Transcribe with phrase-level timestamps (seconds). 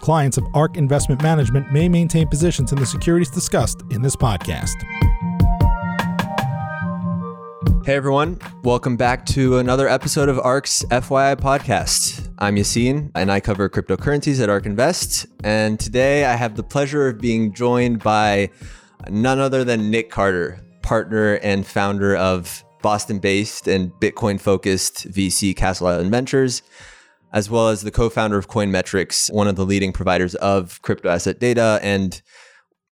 [0.00, 4.74] Clients of ARK Investment Management may maintain positions in the securities discussed in this podcast.
[7.84, 12.30] Hey everyone, welcome back to another episode of ARK's FYI podcast.
[12.38, 15.26] I'm Yassine and I cover cryptocurrencies at ARK Invest.
[15.42, 18.50] And today I have the pleasure of being joined by
[19.08, 25.56] none other than Nic Carter, partner and founder of Boston based and Bitcoin focused VC
[25.56, 26.62] Castle Island Ventures
[27.32, 31.38] as well as the co-founder of Coinmetrics, one of the leading providers of crypto asset
[31.38, 32.22] data and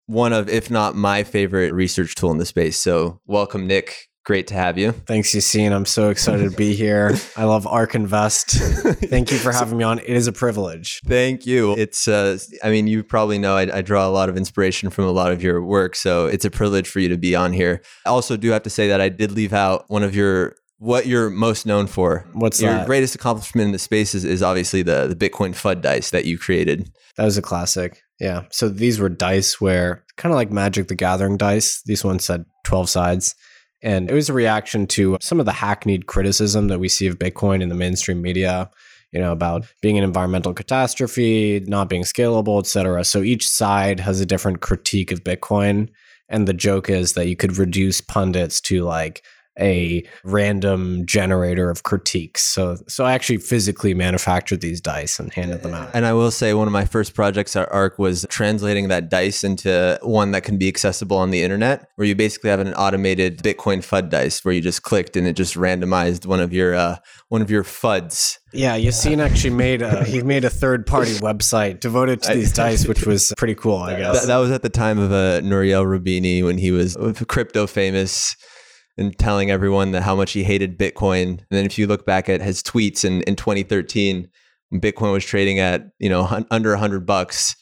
[0.07, 2.77] one of, if not my favorite research tool in the space.
[2.77, 4.09] So welcome, Nic.
[4.25, 4.91] Great to have you.
[4.91, 5.71] Thanks, Yassine.
[5.71, 7.15] I'm so excited to be here.
[7.37, 8.53] I love ARK Invest.
[8.53, 9.99] Thank you for having me on.
[9.99, 10.99] It is a privilege.
[11.05, 11.75] Thank you.
[11.77, 15.05] It's, uh, I mean, you probably know I, I, draw a lot of inspiration from
[15.05, 15.95] a lot of your work.
[15.95, 17.83] So it's a privilege for you to be on here.
[18.03, 21.07] I also do have to say that I did leave out one of your what
[21.07, 22.25] you're most known for.
[22.33, 22.85] What's your that?
[22.85, 26.37] greatest accomplishment in the space is, is obviously the the Bitcoin FUD dice that you
[26.37, 26.89] created.
[27.17, 28.01] That was a classic.
[28.19, 28.43] Yeah.
[28.51, 31.81] So these were dice where kind of like Magic the Gathering dice.
[31.85, 33.35] These ones had 12 sides.
[33.81, 37.19] And it was a reaction to some of the hackneyed criticism that we see of
[37.19, 38.69] Bitcoin in the mainstream media,
[39.11, 43.03] you know, about being an environmental catastrophe, not being scalable, et cetera.
[43.03, 45.89] So each side has a different critique of Bitcoin.
[46.29, 49.23] And the joke is that you could reduce pundits to like,
[49.59, 52.43] a random generator of critiques.
[52.43, 55.91] So so I actually physically manufactured these dice and handed them out.
[55.93, 59.43] And I will say one of my first projects at ARK was translating that dice
[59.43, 63.39] into one that can be accessible on the internet, where you basically have an automated
[63.39, 66.97] Bitcoin FUD dice where you just clicked and it just randomized one of your uh,
[67.29, 68.39] one of your FUDs.
[68.53, 72.87] Yeah, Yassine actually made a, he made a third party website devoted to these dice,
[72.87, 74.21] which was pretty cool, I guess.
[74.21, 76.95] That, that was at the time of uh, Nouriel Roubini when he was
[77.27, 78.35] crypto famous
[78.97, 81.23] and telling everyone that how much he hated Bitcoin.
[81.23, 84.29] And then if you look back at his tweets in, in 2013,
[84.69, 87.55] when Bitcoin was trading at, you know, un- under 100 bucks,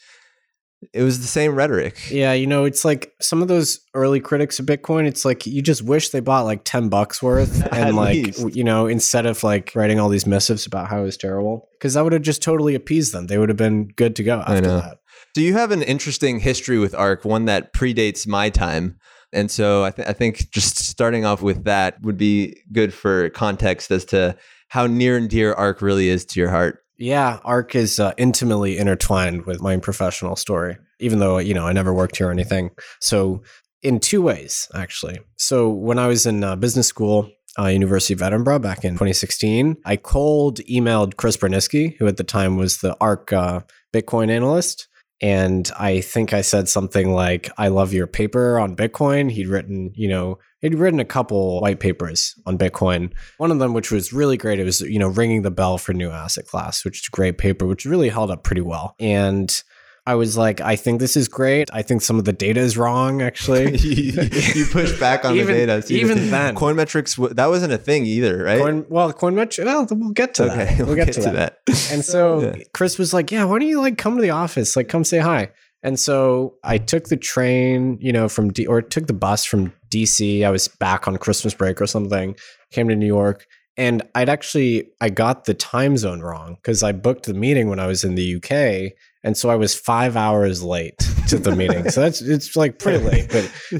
[0.91, 2.11] it was the same rhetoric.
[2.11, 5.61] Yeah, you know, it's like some of those early critics of Bitcoin, it's like you
[5.61, 8.55] just wish they bought like 10 bucks worth and like, least.
[8.55, 11.93] you know, instead of like writing all these missives about how it was terrible, because
[11.93, 13.27] that would have just totally appeased them.
[13.27, 14.99] They would have been good to go after that.
[15.35, 18.99] So you have an interesting history with ARK, one that predates my time.
[19.33, 23.29] And so I, th- I think just starting off with that would be good for
[23.31, 24.37] context as to
[24.69, 26.83] how near and dear ARK really is to your heart.
[26.97, 31.73] Yeah, ARK is uh, intimately intertwined with my professional story, even though, you know, I
[31.73, 32.69] never worked here or anything.
[33.01, 33.43] So,
[33.81, 35.19] in two ways, actually.
[35.35, 37.29] So, when I was in uh, business school,
[37.59, 42.23] uh, University of Edinburgh back in 2016, I cold emailed Chris Burniske, who at the
[42.23, 43.61] time was the ARK uh,
[43.93, 44.87] Bitcoin analyst
[45.21, 49.31] and I think I said something like, I love your paper on Bitcoin.
[49.31, 53.13] He'd written, you know, he'd written a couple white papers on Bitcoin.
[53.37, 55.93] One of them, which was really great, it was, you know, ringing the bell for
[55.93, 58.95] new asset class, which is a great paper, which really held up pretty well.
[58.99, 59.63] And
[60.05, 61.69] I was like, I think this is great.
[61.71, 63.77] I think some of the data is wrong, actually.
[63.77, 65.81] you, push back on even, the data.
[65.81, 66.55] So even then.
[66.55, 68.59] Coinmetrics, that wasn't a thing either, right?
[68.59, 70.77] Coin, well, Coinmetrics, well, we'll get to okay, that.
[70.79, 71.59] We'll, we'll get, get, to, to that.
[71.65, 71.91] that.
[71.91, 72.63] And so yeah.
[72.73, 74.75] Chris was like, yeah, why don't you like come to the office?
[74.75, 75.51] Like, come say hi.
[75.83, 79.73] And so I took the train, you know, from D or took the bus from
[79.89, 80.45] DC.
[80.45, 82.35] I was back on Christmas break or something,
[82.71, 83.45] came to New York
[83.77, 87.79] and I'd actually I got the time zone wrong because I booked the meeting when
[87.79, 88.93] I was in the UK,
[89.23, 90.97] and so I was five hours late
[91.29, 91.89] to the meeting.
[91.89, 93.45] So that's it's like pretty late, but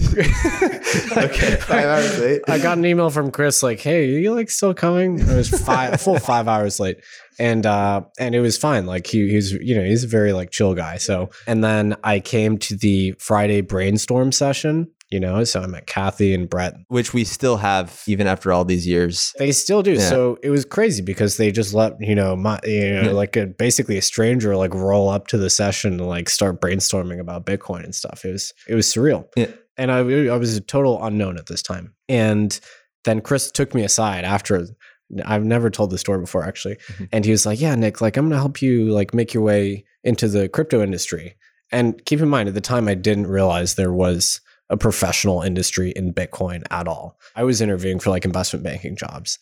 [1.18, 2.42] okay, five hours late.
[2.48, 5.50] I got an email from Chris like, "Hey, are you like still coming?" It was
[5.50, 6.98] five full five hours late,
[7.38, 8.86] and uh, and it was fine.
[8.86, 10.98] Like he he's you know he's a very like chill guy.
[10.98, 15.86] So and then I came to the Friday brainstorm session you know so i met
[15.86, 19.94] kathy and brett which we still have even after all these years they still do
[19.94, 20.10] yeah.
[20.10, 23.12] so it was crazy because they just let you know my you know yeah.
[23.12, 27.20] like a, basically a stranger like roll up to the session and like start brainstorming
[27.20, 29.46] about bitcoin and stuff it was it was surreal yeah.
[29.78, 32.60] and I, I was a total unknown at this time and
[33.06, 34.66] then chris took me aside after
[35.26, 36.76] I've never told the story before actually.
[36.76, 37.04] Mm-hmm.
[37.12, 39.44] And he was like, "Yeah, Nic, like I'm going to help you like make your
[39.44, 41.36] way into the crypto industry.
[41.72, 44.42] And keep in mind, at the time, I didn't realize there was
[44.74, 47.20] a professional industry in Bitcoin at all.
[47.36, 49.38] I was interviewing for like investment banking jobs.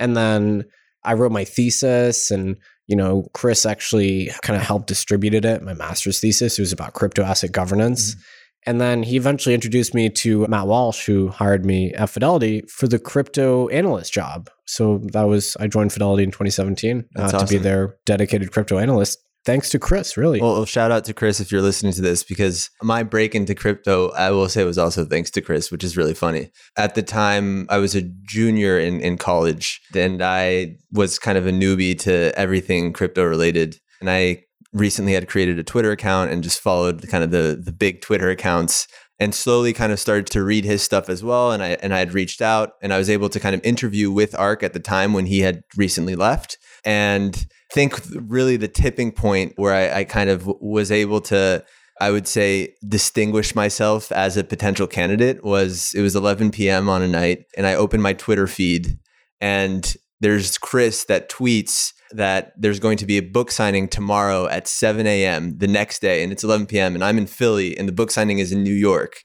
[0.00, 0.64] And then
[1.04, 2.56] I wrote my thesis and
[2.86, 5.62] you know, Chris actually kind of helped distributed it.
[5.62, 8.10] My master's thesis it was about crypto asset governance.
[8.10, 8.20] Mm-hmm.
[8.66, 12.88] And then he eventually introduced me to Matt Walsh, who hired me at Fidelity for
[12.88, 14.50] the crypto analyst job.
[14.66, 17.40] So that was, I joined Fidelity in 2017 uh, awesome.
[17.40, 20.40] to be their dedicated crypto analyst thanks to Chris, really.
[20.40, 23.54] Well, oh, shout out to Chris if you're listening to this because my break into
[23.54, 26.50] crypto, I will say, was also thanks to Chris, which is really funny.
[26.76, 31.46] At the time, I was a junior in, in college and I was kind of
[31.46, 33.78] a newbie to everything crypto related.
[34.00, 37.72] And I recently had created a Twitter account and just followed kind of the, the
[37.72, 38.88] big Twitter accounts
[39.20, 41.52] and slowly kind of started to read his stuff as well.
[41.52, 44.10] And I and I had reached out and I was able to kind of interview
[44.10, 46.58] with Ark at the time when he had recently left.
[46.84, 51.64] And think really the tipping point where I, I kind of was able to
[52.00, 56.88] I would say distinguish myself as a potential candidate was it was 11 p.m.
[56.88, 58.98] on a night and I opened my Twitter feed
[59.40, 64.68] and there's Chris that tweets that there's going to be a book signing tomorrow at
[64.68, 65.58] 7 a.m.
[65.58, 66.94] the next day and it's 11 p.m.
[66.94, 69.20] and I'm in Philly and the book signing is in New York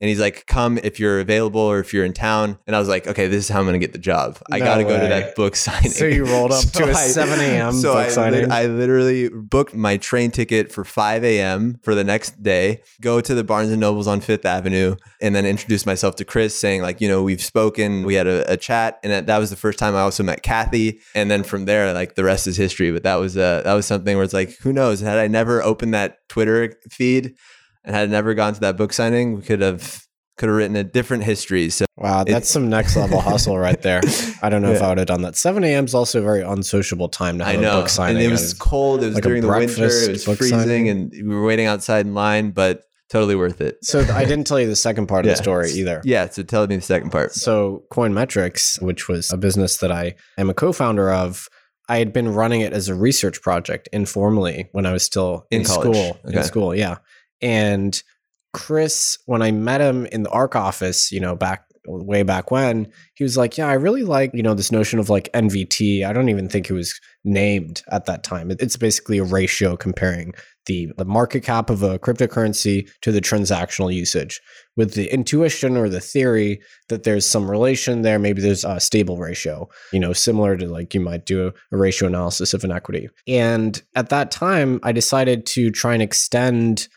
[0.00, 2.88] and he's like, "Come if you're available or if you're in town." And I was
[2.88, 4.38] like, "Okay, this is how I'm going to get the job.
[4.50, 6.94] I got to go to that book signing." So you rolled up so to a
[6.94, 7.72] I, 7 a.m.
[7.72, 8.50] So book I, signing.
[8.50, 11.78] I literally booked my train ticket for 5 a.m.
[11.82, 12.82] for the next day.
[13.00, 16.58] Go to the Barnes and Nobles on Fifth Avenue, and then introduce myself to Chris,
[16.58, 19.50] saying like, you know, we've spoken, we had a, a chat, and that, that, was
[19.50, 21.00] the first time I also met Kathy.
[21.14, 22.90] And then from there, like the rest is history.
[22.90, 25.00] But that was uh, that was something where it's like, who knows?
[25.00, 27.34] Had I never opened that Twitter feed
[27.84, 30.04] and had never gone to that book signing, we could have
[30.36, 31.68] could have written a different history.
[31.68, 34.00] So wow, that's it, some next level hustle right there.
[34.42, 34.76] I don't know yeah.
[34.76, 35.36] if I would have done that.
[35.36, 35.84] Seven a.m.
[35.84, 37.78] is also a very unsociable time to have I know.
[37.78, 38.16] a book signing.
[38.16, 39.02] And it was cold.
[39.02, 39.84] It was like during the winter.
[39.84, 40.88] It was freezing, signing.
[40.88, 43.84] and we were waiting outside in line, but totally worth it.
[43.84, 45.32] So I didn't tell you the second part yeah.
[45.32, 46.00] of the story either.
[46.04, 47.34] Yeah, so tell me the second part.
[47.34, 51.48] So Coinmetrics, which was a business that I am a co-founder of.
[51.88, 55.62] I had been running it as a research project informally when I was still in,
[55.62, 56.20] in school.
[56.24, 56.38] Okay.
[56.38, 56.98] In school, yeah.
[57.42, 58.00] And
[58.52, 62.90] Chris, when I met him in the ARK office, you know, back way back when,
[63.14, 66.04] he was like, Yeah, I really like, you know, this notion of like NVT.
[66.04, 68.50] I don't even think it was named at that time.
[68.50, 70.34] It's basically a ratio comparing
[70.66, 74.40] the, the market cap of a cryptocurrency to the transactional usage
[74.76, 78.18] with the intuition or the theory that there's some relation there.
[78.18, 82.08] Maybe there's a stable ratio, you know, similar to like you might do a ratio
[82.08, 83.08] analysis of an equity.
[83.26, 86.88] And at that time, I decided to try and extend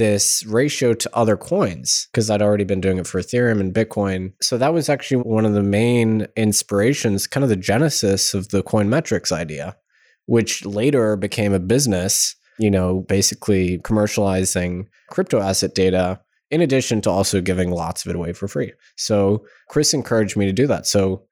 [0.00, 4.32] this ratio to other coins because I'd already been doing it for Ethereum and Bitcoin.
[4.40, 8.62] So that was actually one of the main inspirations, kind of the genesis of the
[8.62, 9.76] coin metrics idea,
[10.24, 16.18] which later became a business, you know, basically commercializing crypto asset data
[16.50, 18.72] in addition to also giving lots of it away for free.
[18.96, 20.86] So Chris encouraged me to do that.
[20.86, 21.24] So,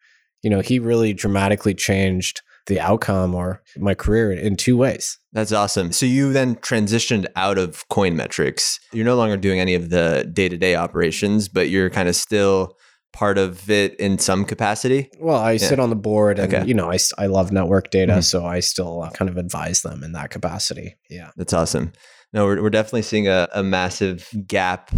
[0.43, 5.19] you know, he really dramatically changed the outcome or my career in two ways.
[5.33, 5.93] That's awesome.
[5.93, 8.79] So you then transitioned out of coin metrics.
[8.93, 12.77] You're no longer doing any of the day-to-day operations, but you're kind of still
[13.13, 15.11] part of it in some capacity?
[15.19, 15.59] Well, I yeah.
[15.67, 16.67] sit on the board and, okay.
[16.67, 18.13] you know, I, I love network data.
[18.13, 18.21] Mm-hmm.
[18.21, 20.97] So I still uh, kind of advise them in that capacity.
[21.11, 21.31] Yeah.
[21.37, 21.93] That's awesome.
[22.33, 24.91] No, we're, we're definitely seeing a, a massive gap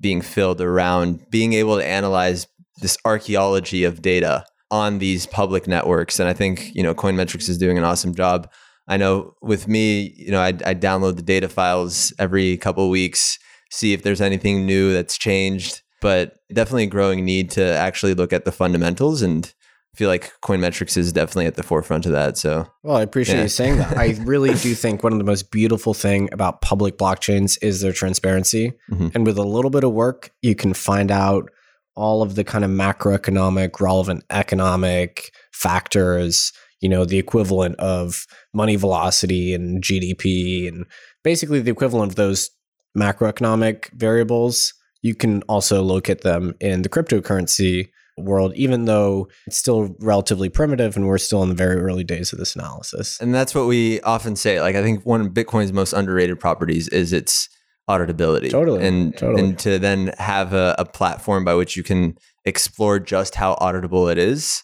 [0.00, 2.46] being filled around being able to analyze
[2.82, 6.18] this archaeology of data on these public networks.
[6.18, 8.50] And I think, you know, Coinmetrics is doing an awesome job.
[8.88, 12.90] I know with me, you know, I, I download the data files every couple of
[12.90, 13.38] weeks,
[13.70, 18.32] see if there's anything new that's changed, but definitely a growing need to actually look
[18.32, 19.52] at the fundamentals and
[19.94, 22.36] I feel like Coinmetrics is definitely at the forefront of that.
[22.36, 23.42] So, well, I appreciate yeah.
[23.44, 23.96] you saying that.
[23.96, 27.94] I really do think one of the most beautiful thing about public blockchains is their
[27.94, 28.74] transparency.
[28.90, 29.08] Mm-hmm.
[29.14, 31.48] And with a little bit of work, you can find out
[31.96, 38.76] all of the kind of macroeconomic, relevant economic factors, you know, the equivalent of money
[38.76, 40.84] velocity and GDP, and
[41.24, 42.50] basically the equivalent of those
[42.96, 44.74] macroeconomic variables.
[45.02, 47.88] You can also look at them in the cryptocurrency
[48.18, 52.32] world, even though it's still relatively primitive and we're still in the very early days
[52.32, 53.20] of this analysis.
[53.20, 54.60] And that's what we often say.
[54.60, 57.48] Like, I think one of Bitcoin's most underrated properties is its
[57.88, 58.50] auditability.
[58.50, 58.86] Totally.
[58.86, 59.42] And totally.
[59.42, 64.10] and to then have a, a platform by which you can explore just how auditable
[64.10, 64.62] it is,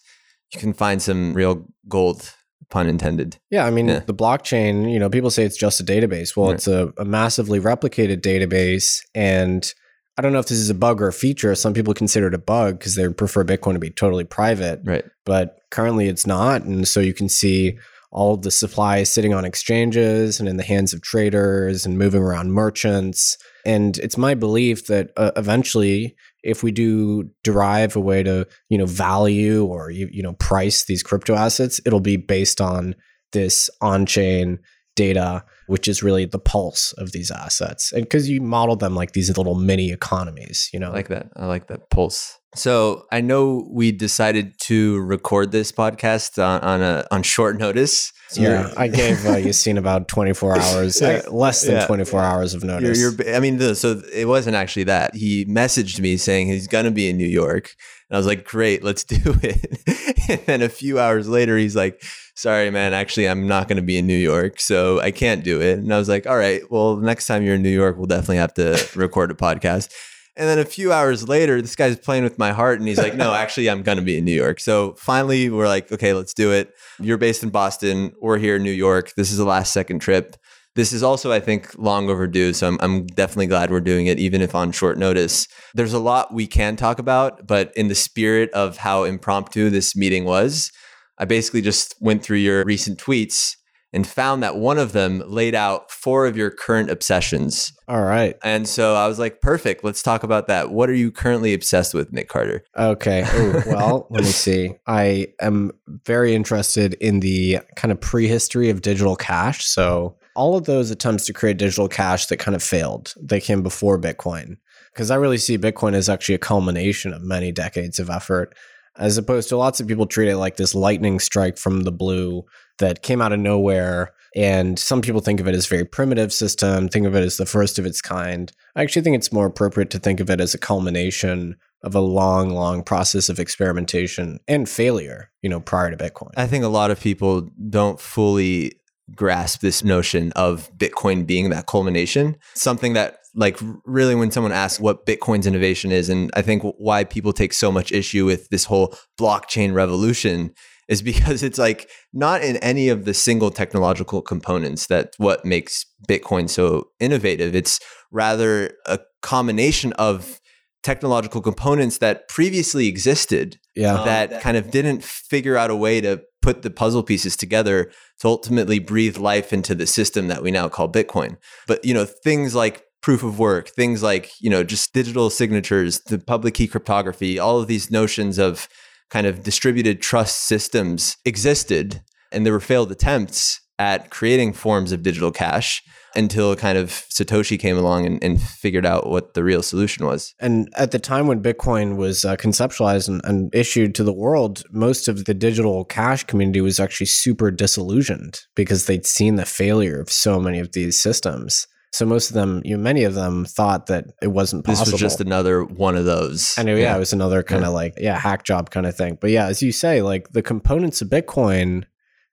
[0.53, 2.35] you can find some real gold
[2.71, 3.39] pun intended.
[3.51, 4.01] Yeah, I mean yeah.
[4.01, 6.37] the blockchain, you know, people say it's just a database.
[6.37, 6.55] Well, right.
[6.55, 9.73] it's a, a, massively replicated database and
[10.19, 11.55] I don't know if this is a bug or a feature.
[11.55, 14.81] Some people consider it a bug because they prefer Bitcoin to be totally private.
[14.85, 15.05] Right.
[15.25, 16.63] But currently it's not.
[16.63, 17.79] And so you can see
[18.13, 22.21] all the supply is sitting on exchanges and in the hands of traders and moving
[22.23, 23.39] around merchants.
[23.65, 28.77] And it's my belief that uh, eventually, if we do derive a way to, you
[28.77, 32.95] know, value or you, you know price these crypto assets, it'll be based on
[33.33, 34.59] this on-chain
[34.95, 37.93] data, which is really the pulse of these assets.
[37.93, 40.91] And because you model them like these little mini economies, you know.
[40.91, 41.29] I like that.
[41.35, 42.39] I like that pulse.
[42.55, 48.13] So I know we decided to record this podcast on, on a on short notice.
[48.35, 51.87] Yeah, I gave uh, Yassine about 24 hours, uh, less than yeah.
[51.87, 52.99] 24 hours of notice.
[52.99, 55.15] You're, you're, I mean, so it wasn't actually that.
[55.15, 57.75] He messaged me saying he's going to be in New York.
[58.09, 59.83] And I was like, great, let's do it.
[60.29, 62.03] and then a few hours later, he's like,
[62.35, 65.61] sorry, man, actually, I'm not going to be in New York, so I can't do
[65.61, 65.79] it.
[65.79, 68.37] And I was like, all right, well, next time you're in New York, we'll definitely
[68.37, 69.93] have to record a podcast.
[70.37, 73.15] And then a few hours later, this guy's playing with my heart and he's like,
[73.15, 74.61] no, actually, I'm going to be in New York.
[74.61, 76.73] So finally, we're like, okay, let's do it.
[76.99, 78.13] You're based in Boston.
[78.21, 79.13] We're here in New York.
[79.15, 80.37] This is a last second trip.
[80.75, 82.55] This is also, I think, long overdue.
[82.55, 85.47] So I'm, I'm definitely glad we're doing it, even if on short notice.
[85.75, 89.95] There's a lot we can talk about, but in the spirit of how impromptu this
[89.95, 90.73] meeting was,
[91.19, 93.57] I basically just went through your recent tweets
[93.93, 97.73] and found that one of them laid out four of your current obsessions.
[97.89, 98.37] All right.
[98.43, 99.85] And so I was like, perfect.
[99.85, 100.71] Let's talk about that.
[100.71, 102.65] What are you currently obsessed with, Nic Carter?
[102.77, 103.27] Okay.
[103.35, 104.75] Ooh, well, let me see.
[104.87, 105.73] I am
[106.07, 109.67] very interested in the kind of prehistory of digital cash.
[109.67, 113.63] So all of those attempts to create digital cash that kind of failed, they came
[113.63, 114.57] before Bitcoin.
[114.93, 118.55] Because I really see Bitcoin as actually a culmination of many decades of effort
[118.97, 122.45] as opposed to lots of people treat it like this lightning strike from the blue
[122.83, 124.13] that came out of nowhere.
[124.35, 127.37] And some people think of it as a very primitive system, think of it as
[127.37, 128.51] the first of its kind.
[128.77, 132.01] I actually think it's more appropriate to think of it as a culmination of a
[132.01, 136.31] long, long process of experimentation and failure, you know, prior to Bitcoin.
[136.37, 138.73] I think a lot of people don't fully
[139.15, 142.37] grasp this notion of Bitcoin being that culmination.
[142.55, 147.05] Something that like really when someone asks what Bitcoin's innovation is, and I think why
[147.05, 150.55] people take so much issue with this whole blockchain revolution
[150.93, 155.87] is because it's like not in any of the single technological components that what makes
[156.07, 157.57] Bitcoin so innovative.
[157.57, 157.81] It's
[158.11, 160.39] rather a combination of
[160.83, 163.95] technological components that previously existed yeah.
[163.95, 167.91] Um, that kind of didn't figure out a way to put the puzzle pieces together
[168.21, 171.39] to ultimately breathe life into the system that we now call Bitcoin.
[171.67, 176.01] But you know, things like proof of work, things like, you know, just digital signatures,
[176.01, 178.69] the public key cryptography, all of these notions of
[179.13, 182.01] kind of distributed trust systems existed
[182.33, 185.83] and there were failed attempts at creating forms of digital cash
[186.17, 190.35] until kind of Satoshi came along and, and, figured out what the real solution was.
[190.41, 194.63] And at the time when Bitcoin was uh, conceptualized and, and, issued to the world,
[194.71, 200.01] most of the digital cash community was actually super disillusioned because they'd seen the failure
[200.01, 201.67] of so many of these systems.
[201.93, 204.85] So most of them, you know, many of them thought that it wasn't possible.
[204.87, 206.55] This was just another one of those.
[206.57, 207.75] I know, yeah, yeah it was another kind of yeah.
[207.75, 209.19] like, yeah, hack job kind of thing.
[209.21, 211.85] But yeah, as you say, like the components of Bitcoin,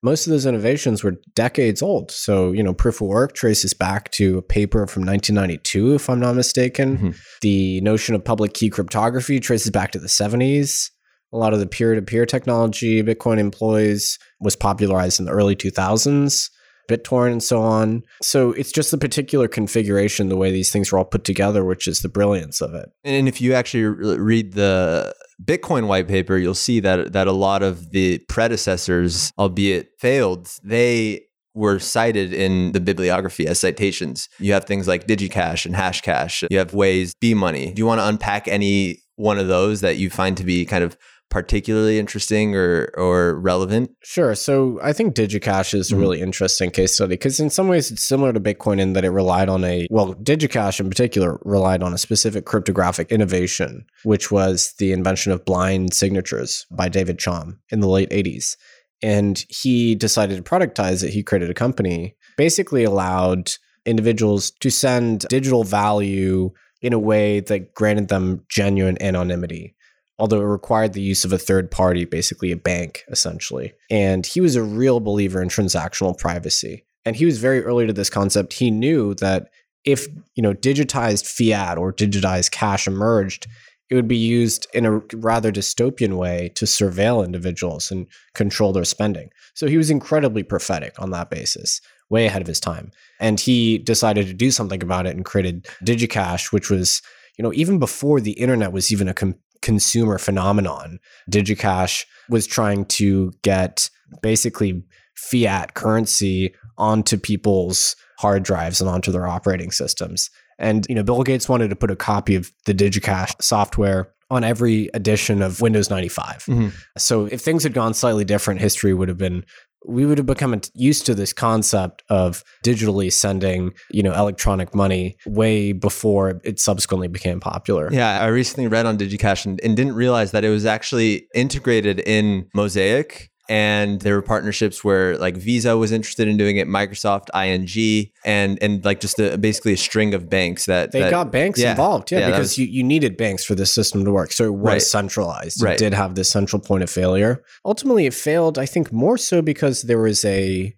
[0.01, 2.09] most of those innovations were decades old.
[2.09, 6.21] So, you know, proof of work traces back to a paper from 1992, if I'm
[6.21, 6.97] not mistaken.
[6.97, 7.09] Mm-hmm.
[7.41, 10.89] The notion of public key cryptography traces back to the 70s.
[11.33, 15.55] A lot of the peer to peer technology Bitcoin employs was popularized in the early
[15.55, 16.49] 2000s.
[16.89, 18.03] BitTorrent and so on.
[18.21, 21.87] So it's just the particular configuration, the way these things are all put together, which
[21.87, 22.89] is the brilliance of it.
[23.03, 27.63] And if you actually read the Bitcoin white paper, you'll see that that a lot
[27.63, 31.21] of the predecessors, albeit failed, they
[31.53, 34.29] were cited in the bibliography as citations.
[34.39, 36.47] You have things like DigiCash and Hashcash.
[36.49, 37.73] You have Wei's, B Money.
[37.73, 40.83] Do you want to unpack any one of those that you find to be kind
[40.83, 40.97] of
[41.29, 43.91] particularly interesting or or relevant?
[44.03, 44.35] Sure.
[44.35, 45.97] So I think DigiCash is mm-hmm.
[45.97, 49.05] a really interesting case study because in some ways it's similar to Bitcoin in that
[49.05, 54.31] it relied on a well, DigiCash in particular relied on a specific cryptographic innovation, which
[54.31, 58.55] was the invention of blind signatures by David Chaum in the late 80s.
[59.01, 61.11] And he decided to productize it.
[61.11, 63.51] He created a company, basically allowed
[63.85, 69.75] individuals to send digital value in a way that granted them genuine anonymity
[70.19, 73.73] although it required the use of a third party, basically a bank, essentially.
[73.89, 76.85] And he was a real believer in transactional privacy.
[77.05, 78.53] And he was very early to this concept.
[78.53, 79.49] He knew that
[79.85, 83.47] if, you know, digitized fiat or digitized cash emerged,
[83.89, 88.85] it would be used in a rather dystopian way to surveil individuals and control their
[88.85, 89.29] spending.
[89.55, 92.91] So he was incredibly prophetic on that basis, way ahead of his time.
[93.19, 97.01] And he decided to do something about it and created DigiCash, which was,
[97.37, 100.99] you know, even before the internet was even a com- consumer phenomenon.
[101.31, 103.89] DigiCash was trying to get
[104.21, 104.83] basically
[105.15, 110.29] fiat currency onto people's hard drives and onto their operating systems.
[110.57, 114.43] And you know, Bill Gates wanted to put a copy of the DigiCash software on
[114.43, 116.45] every edition of Windows 95.
[116.47, 116.73] Mhm.
[116.97, 119.43] So if things had gone slightly different, history would have been
[119.85, 125.17] we would have become used to this concept of digitally sending, you know, electronic money
[125.25, 127.91] way before it subsequently became popular.
[127.91, 131.99] Yeah, I recently read on DigiCash and, and didn't realize that it was actually integrated
[132.01, 133.31] in Mosaic.
[133.49, 138.61] And there were partnerships where like Visa was interested in doing it, Microsoft, ING, and
[138.61, 141.71] and like just a, basically a string of banks that They that- got banks yeah.
[141.71, 144.31] involved, yeah, Yeah, because was- you, you needed banks for this system to work.
[144.31, 144.81] So it was Right.
[144.81, 145.63] centralized.
[145.63, 145.73] Right.
[145.73, 147.41] It did have this central point of failure.
[147.65, 150.75] Ultimately, it failed, I think, more so because there was a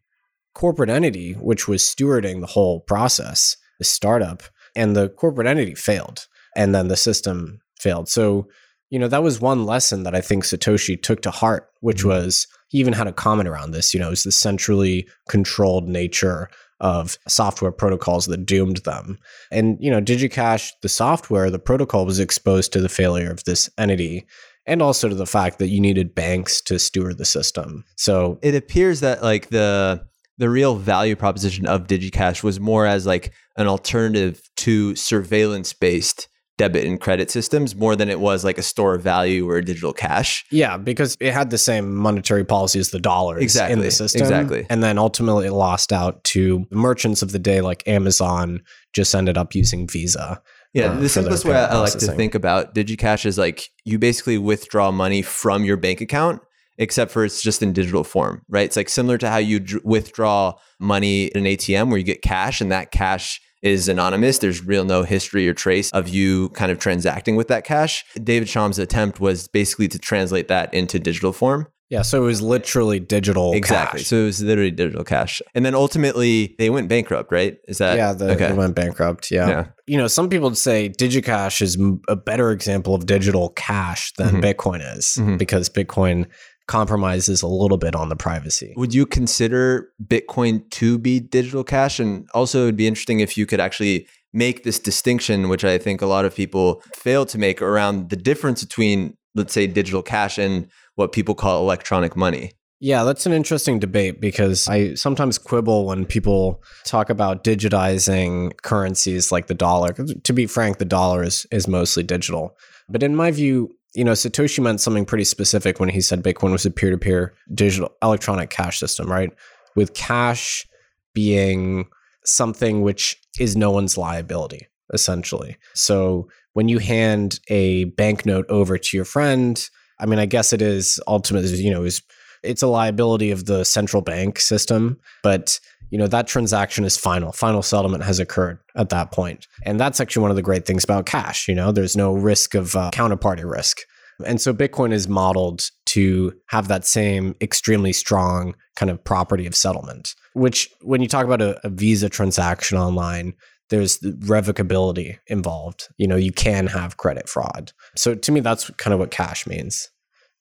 [0.56, 4.44] corporate entity which was stewarding the whole process, the startup,
[4.76, 6.28] and the corporate entity failed.
[6.56, 8.08] And then the system failed.
[8.10, 8.48] So,
[8.90, 12.10] you know, that was one lesson that I think Satoshi took to heart, which Mhm.
[12.10, 16.50] was he even had a comment around this, you know, it's the centrally controlled nature
[16.80, 19.20] of software protocols that doomed them.
[19.52, 23.70] And you know, DigiCash, the software, the protocol was exposed to the failure of this
[23.78, 24.26] entity
[24.66, 27.84] and also to the fact that you needed banks to steward the system.
[27.98, 30.04] So it appears that like the
[30.38, 36.30] the real value proposition of DigiCash was more as like an alternative to surveillance based
[36.62, 39.66] debit and credit systems more than it was like a store of value or a
[39.66, 40.46] digital cash.
[40.52, 44.22] yeah, because it had the same monetary policy as the dollars in Exactly, the system.
[44.22, 44.66] exactly.
[44.70, 48.62] And then ultimately it lost out to merchants of the day like Amazon
[48.94, 50.42] just ended up using Visa.
[50.74, 54.38] Yeah, uh, the simplest way I like to think about DigiCash is like you basically
[54.38, 56.42] withdraw money from your bank account,
[56.78, 58.66] except for it's just in digital form, right?
[58.66, 62.22] It's like similar to how you dr- withdraw money in an ATM where you get
[62.22, 64.40] cash and that cash is anonymous.
[64.40, 68.04] There's real no history or trace of you kind of transacting with that cash.
[68.24, 71.68] David Chaum's attempt was basically to translate that into digital form.
[71.90, 74.00] Yeah, so it was literally digital exactly.
[74.00, 74.08] cash.
[74.08, 75.42] So it was literally digital cash.
[75.54, 77.58] And then ultimately they went bankrupt, right?
[77.68, 78.46] Is that yeah, the, okay?
[78.46, 79.30] it went bankrupt.
[79.30, 79.50] Yeah.
[79.50, 79.66] Yeah.
[79.88, 81.78] You know, some people would say DigiCash is
[82.08, 84.42] a better example of digital cash than Mhm.
[84.56, 85.38] Bitcoin is Mhm.
[85.38, 86.28] because Bitcoin
[86.72, 88.74] compromises a little bit on the privacy.
[88.78, 92.00] Would you consider Bitcoin to be digital cash?
[92.00, 96.02] And also, it'd be interesting if you could actually make this distinction, which I think
[96.02, 100.38] a lot of people fail to make around the difference between, let's say, digital cash
[100.38, 102.54] and what people call electronic money.
[102.80, 109.30] Yeah, that's an interesting debate because I sometimes quibble when people talk about digitizing currencies
[109.30, 109.92] like the dollar.
[109.92, 112.56] To be frank, the dollar is, is mostly digital.
[112.88, 116.52] But in my view, you know, Satoshi meant something pretty specific when he said Bitcoin
[116.52, 119.32] was a peer to peer digital electronic cash system, right?
[119.76, 120.66] With cash
[121.14, 121.88] being
[122.26, 125.58] something which is no one's liability, essentially.
[125.74, 129.62] So when you hand a banknote over to your friend,
[130.00, 132.02] I mean, I guess it is ultimately, you know, is
[132.44, 135.60] it's a liability of the central bank system, but
[135.92, 137.32] you know that transaction is final.
[137.32, 140.84] Final settlement has occurred at that point, and that's actually one of the great things
[140.84, 141.48] about cash.
[141.48, 143.80] You know, there's no risk of uh, counterparty risk,
[144.26, 149.56] and so Bitcoin is modeled to have that same extremely strong kind of property of
[149.56, 150.16] settlement.
[150.34, 153.34] Which, when you talk about a, a Visa transaction online,
[153.70, 155.88] there's the revocability involved.
[155.98, 157.72] You know, you can have credit fraud.
[157.96, 159.90] So to me, that's kind of what cash means.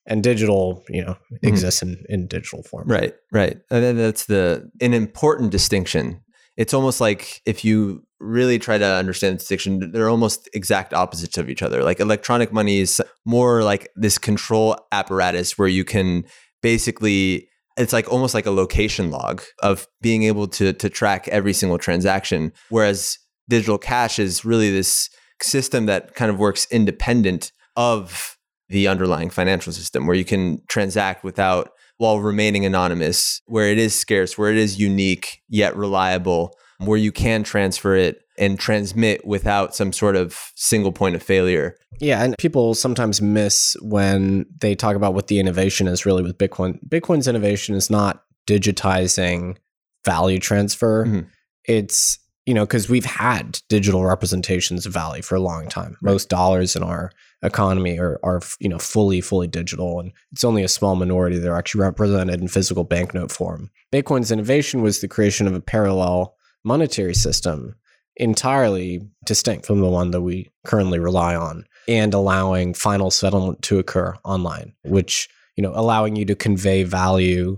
[0.07, 1.47] And digital, you know, hmm.
[1.47, 2.87] exists in, in digital form.
[2.87, 3.57] Right, right.
[3.69, 6.21] And then that's the an important distinction.
[6.57, 11.37] It's almost like if you really try to understand the distinction, they're almost exact opposites
[11.37, 11.83] of each other.
[11.83, 16.25] Like electronic money is more like this control apparatus where you can
[16.61, 21.53] basically it's like almost like a location log of being able to to track every
[21.53, 23.17] single transaction whereas
[23.49, 25.09] digital cash is really this
[25.41, 28.37] system that kind of works independent of
[28.71, 33.93] the underlying financial system where you can transact without while remaining anonymous where it is
[33.93, 39.75] scarce where it is unique yet reliable where you can transfer it and transmit without
[39.75, 44.95] some sort of single point of failure Yeah, and people sometimes miss when they talk
[44.95, 46.79] about what the innovation is really with Bitcoin.
[46.87, 49.57] Bitcoin's innovation is not digitizing
[50.03, 51.05] value transfer.
[51.05, 51.27] Mhm.
[51.65, 55.95] It's, you know, because we've had digital representations of value for a long time.
[56.01, 57.11] Most dollars in our
[57.43, 59.99] economy are, are, you know, fully, fully digital.
[59.99, 63.69] And it's only a small minority that are actually represented in physical banknote form.
[63.93, 67.75] Bitcoin's innovation was the creation of a parallel monetary system
[68.17, 73.79] entirely distinct from the one that we currently rely on and allowing final settlement to
[73.79, 77.57] occur online which you know allowing you to convey value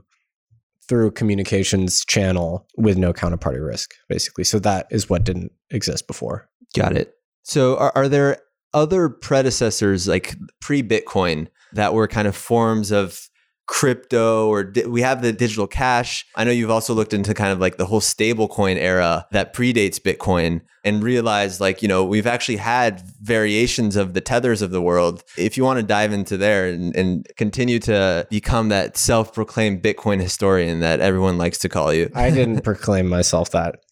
[0.89, 6.49] through communications channel with no counterparty risk basically so that is what didn't exist before
[6.73, 7.15] Got it.
[7.43, 8.39] So, are, are there
[8.73, 13.29] other predecessors like pre Bitcoin that were kind of forms of
[13.65, 16.25] crypto or di- we have the digital cash.
[16.35, 19.99] I know you've also looked into kind of like the whole stablecoin era that predates
[19.99, 24.81] Bitcoin and realized like, you know, we've actually had variations of the tethers of the
[24.81, 25.23] world.
[25.37, 29.81] If you want to dive into there and, and continue to become that self proclaimed
[29.81, 32.09] Bitcoin historian that everyone likes to call you.
[32.13, 33.82] I didn't proclaim myself that.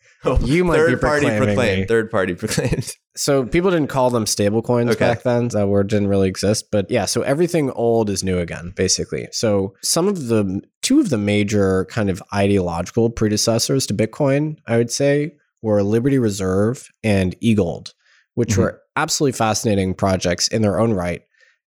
[0.43, 1.79] You might be third party proclaiming proclaimed.
[1.81, 1.87] me.
[1.87, 2.91] Third party proclaimed.
[3.15, 4.99] So people didn't call them stable coins Okay.
[4.99, 5.49] back then.
[5.49, 6.65] That word didn't really exist.
[6.71, 9.27] But yeah, so everything old is new again, basically.
[9.31, 14.77] So some of the two of the major kind of ideological predecessors to Bitcoin, I
[14.77, 17.91] would say, were Liberty Reserve and eGold,
[18.35, 18.57] which Mhm.
[18.57, 21.21] were absolutely fascinating projects in their own right.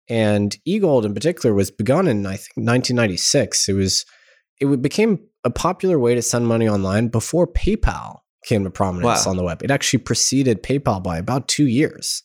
[0.10, 3.70] And eGold in particular was begun in I think 1996.
[3.70, 4.06] It was
[4.60, 9.32] it became a popular way to send money online before PayPal came to prominence Wow.
[9.32, 9.62] on the web.
[9.64, 12.24] It actually preceded PayPal by about two years.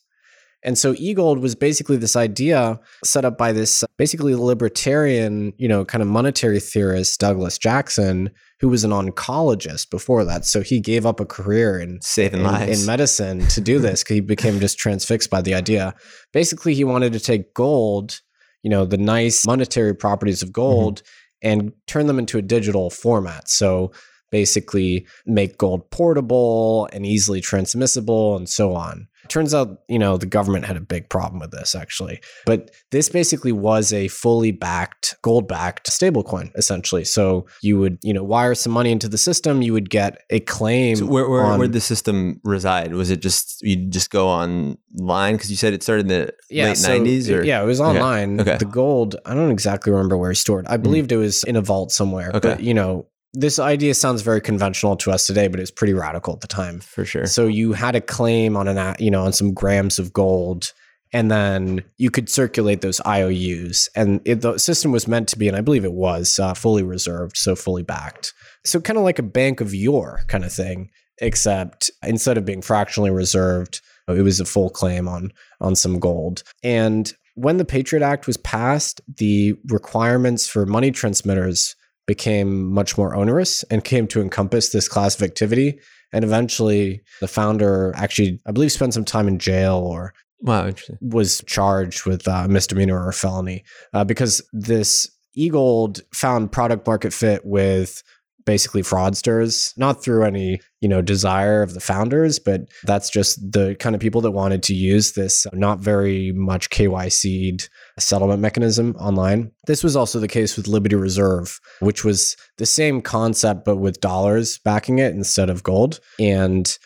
[0.66, 5.68] And so eGold was basically this idea set up by this uh, basically libertarian, you
[5.68, 10.46] know, kind of monetary theorist, Douglas Jackson, who was an oncologist before that.
[10.46, 12.80] So he gave up a career in Saving in, lives.
[12.80, 15.94] in medicine to do this because he became just transfixed by the idea.
[16.32, 18.20] Basically, he wanted to take gold,
[18.62, 21.02] you know, the nice monetary properties of gold,
[21.42, 23.50] and turn them into a digital format.
[23.50, 23.92] So
[24.34, 29.06] basically, make gold portable and easily transmissible and so on.
[29.28, 32.20] Turns out, you know, the government had a big problem with this actually.
[32.44, 37.04] But this basically was a fully backed, gold backed stablecoin, essentially.
[37.04, 40.40] So you would, you know, wire some money into the system, you would get a
[40.40, 40.96] claim.
[40.96, 42.92] So where where on- where did the system reside?
[42.92, 46.76] Was it just you'd just go online because you said it started in the late
[46.76, 48.40] so nineties it- or yeah, it was online.
[48.40, 48.58] Okay.
[48.58, 50.66] The gold, I don't exactly remember where it's stored.
[50.66, 50.82] I mm.
[50.82, 52.30] believed it was in a vault somewhere.
[52.34, 52.40] Okay.
[52.40, 55.92] But you know, this idea sounds very conventional to us today, but it was pretty
[55.92, 56.80] radical at the time.
[56.80, 57.26] for sure.
[57.26, 60.72] So you had a claim on an you know on some grams of gold,
[61.12, 65.48] and then you could circulate those IOUs, and it, the system was meant to be,
[65.48, 68.32] and I believe it was uh, fully reserved, so fully backed.
[68.64, 72.62] So kind of like a bank of yore kind of thing, except instead of being
[72.62, 76.44] fractionally reserved, it was a full claim on on some gold.
[76.62, 81.74] And when the Patriot Act was passed, the requirements for money transmitters
[82.06, 85.78] became much more onerous and came to encompass this class of activity.
[86.12, 91.42] And eventually, the founder actually, I believe, spent some time in jail or wow, was
[91.46, 98.02] charged with uh, misdemeanor or felony uh, because this eGold found product market fit with
[98.46, 103.74] basically fraudsters, not through any you know desire of the founders, but that's just the
[103.78, 108.94] kind of people that wanted to use this uh, not very much KYC'd settlement mechanism
[108.98, 109.50] online.
[109.66, 114.00] This was also the case with Liberty Reserve, which was the same concept but with
[114.00, 116.00] dollars backing it instead of gold.
[116.20, 116.76] And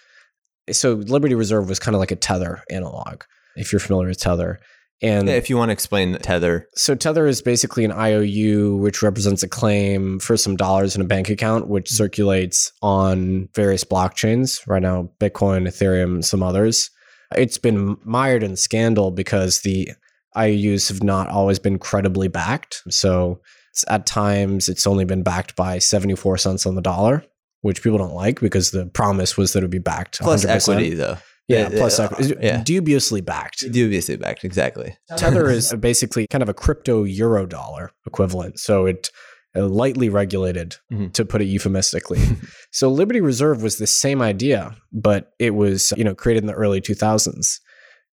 [0.70, 3.22] so Liberty Reserve was kind of like a Tether analog,
[3.56, 4.60] if you're familiar with Tether.
[5.00, 9.02] And Yeah, if you want to explain tether, so Tether is basically an IOU which
[9.02, 14.60] represents a claim for some dollars in a bank account, which circulates on various blockchains
[14.66, 16.90] right now, Bitcoin, Ethereum, some others.
[17.36, 19.90] It's been mired in scandal because the
[20.36, 22.82] IOUs have not always been credibly backed.
[22.90, 23.40] So
[23.86, 27.24] at times it's only been backed by 74 cents on the dollar,
[27.60, 30.48] which people don't like because the promise was that it would be backed plus 100%.
[30.48, 31.18] equity though.
[31.48, 32.62] Yeah, Yeah, plus uh, yeah.
[32.62, 33.60] Dubiously backed.
[33.72, 34.96] Dubiously backed, exactly.
[35.16, 38.58] Tether is basically kind of a crypto euro dollar equivalent.
[38.60, 39.10] So it
[39.56, 41.12] uh, lightly regulated, Mhm.
[41.14, 42.20] to put it euphemistically.
[42.70, 46.52] so Liberty Reserve was the same idea, but it was you know created in the
[46.52, 47.58] early 2000s.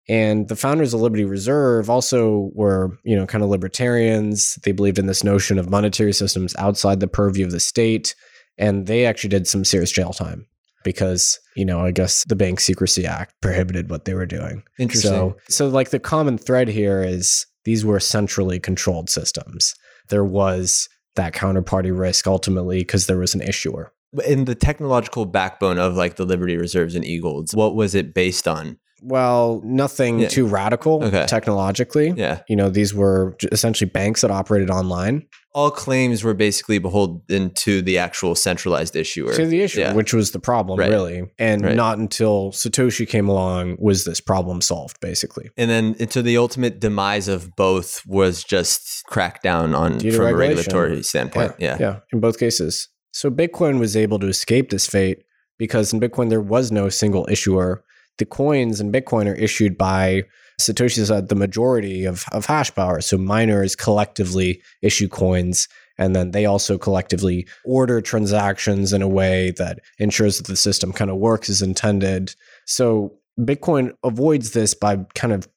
[0.07, 4.53] And the founders of Liberty Reserve also were, you know, kind of libertarians.
[4.63, 8.13] They believed in this notion of monetary systems outside the purview of the state.
[8.57, 10.45] And they actually did some serious jail time
[10.85, 14.63] because, you know, I guess the Bank Secrecy Act prohibited what they were doing.
[14.79, 15.11] Interesting.
[15.11, 19.75] So, so like the common thread here is these were centrally controlled systems.
[20.07, 23.91] There was that counterparty risk ultimately because there was an issuer.
[24.25, 28.47] in the technological backbone of like the Liberty Reserves and eagles what was it based
[28.47, 28.77] on?
[29.01, 30.29] Well, nothing Yeah.
[30.29, 31.25] too radical Okay.
[31.27, 32.13] technologically.
[32.15, 32.39] Yeah.
[32.47, 37.81] You know, these were essentially banks that operated online All claims were basically beholden to
[37.81, 39.33] the actual centralized issuer.
[39.33, 39.93] to the issue, Yeah.
[39.93, 40.89] which was the problem, Right.
[40.89, 41.23] really.
[41.39, 41.75] And Right.
[41.75, 45.49] not until Satoshi came along was this problem solved, basically.
[45.55, 50.25] and then to the ultimate demise of both was just crack down on Due from
[50.27, 51.53] a regulatory standpoint.
[51.57, 51.77] Yeah.
[51.79, 52.89] Yeah, in both cases.
[53.13, 55.19] So Bitcoin was able to escape this fate
[55.57, 57.81] because in Bitcoin there was no single issuer.
[58.17, 60.23] The coins in Bitcoin are issued by
[60.59, 63.01] Satoshi said the majority of, of hash power.
[63.01, 69.51] So miners collectively issue coins and then they also collectively order transactions in a way
[69.51, 72.35] that ensures that the system kind of works as intended.
[72.65, 75.47] So Bitcoin avoids this by kind of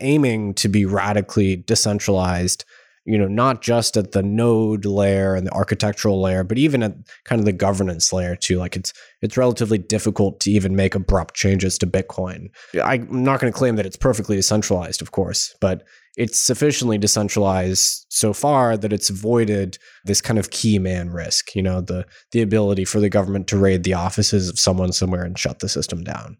[0.00, 2.64] aiming to be radically decentralized
[3.04, 6.94] you know, not just at the node layer and the architectural layer, but even at
[7.24, 8.58] kind of the governance layer too.
[8.58, 12.48] Like it's it's relatively difficult to even make abrupt changes to Bitcoin.
[12.82, 15.82] I'm not going to claim that it's perfectly decentralized, of course, but
[16.16, 21.62] it's sufficiently decentralized so far that it's avoided this kind of key man risk, you
[21.62, 25.38] know, the the ability for the government to raid the offices of someone somewhere and
[25.38, 26.36] shut the system down.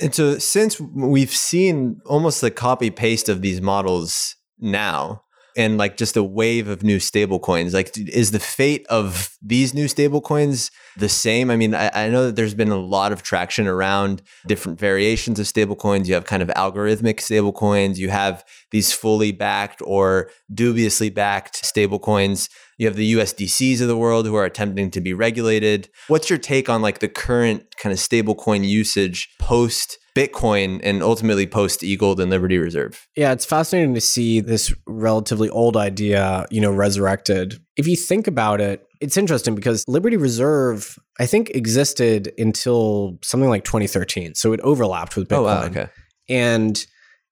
[0.00, 5.22] And so since we've seen almost the copy paste of these models now,
[5.56, 7.72] and like just a wave of new stable coins.
[7.72, 11.50] Like, is the fate of these new stable coins the same?
[11.50, 15.40] I mean, I, I, know that there's been a lot of traction around different variations
[15.40, 16.08] of stable coins.
[16.08, 21.64] You have kind of algorithmic stable coins, you have these fully backed or dubiously backed
[21.64, 22.48] stable coins.
[22.78, 25.88] You have the USDCs of the world who are attempting to be regulated.
[26.08, 31.46] What's your take on like the current kind of stablecoin usage post Bitcoin and ultimately
[31.46, 33.06] post eGold and Liberty Reserve?
[33.16, 37.60] Yeah, it's fascinating to see this relatively old idea, you know, resurrected.
[37.76, 43.50] If you think about it, it's interesting because Liberty Reserve, I think, existed until something
[43.50, 44.34] like 2013.
[44.34, 45.36] So it overlapped with Bitcoin.
[45.36, 45.88] Oh, wow, okay.
[46.30, 46.84] And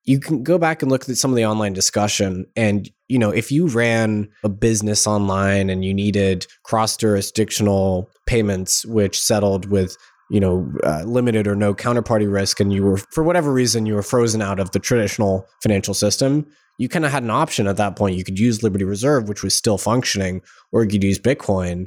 [0.05, 3.31] you can go back and look at some of the online discussion and you know
[3.31, 9.97] if you ran a business online and you needed cross jurisdictional payments which settled with
[10.31, 13.95] you know uh, limited or no counterparty risk and you were for whatever reason you
[13.95, 16.47] were frozen out of the traditional financial system
[16.79, 18.17] you kind of had an option at that point.
[18.17, 21.87] You could use liberty reserve which was still functioning or you could use bitcoin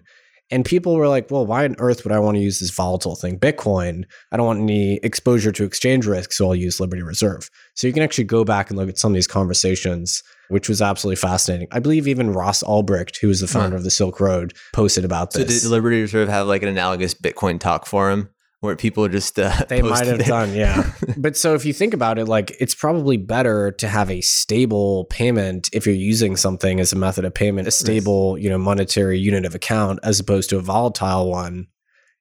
[0.49, 3.15] and people were like, well, why on earth would I want to use this volatile
[3.15, 4.05] thing, Bitcoin?
[4.31, 7.49] I don't want any exposure to exchange risk, so I'll use Liberty Reserve.
[7.75, 10.81] So you can actually go back and look at some of these conversations, which was
[10.81, 11.67] absolutely fascinating.
[11.71, 13.77] I believe even Ross Ulbricht, who was the founder huh.
[13.77, 15.61] of the Silk Road, posted about this.
[15.61, 18.29] So did Liberty Reserve have like an analogous Bitcoin talk forum?
[18.67, 20.27] Where people just uh, they might have it.
[20.27, 20.91] done yeah.
[21.17, 25.05] But so if you think about it like it's probably better to have a stable
[25.05, 29.17] payment if you're using something as a method of payment a stable you know monetary
[29.17, 31.67] unit of account as opposed to a volatile one.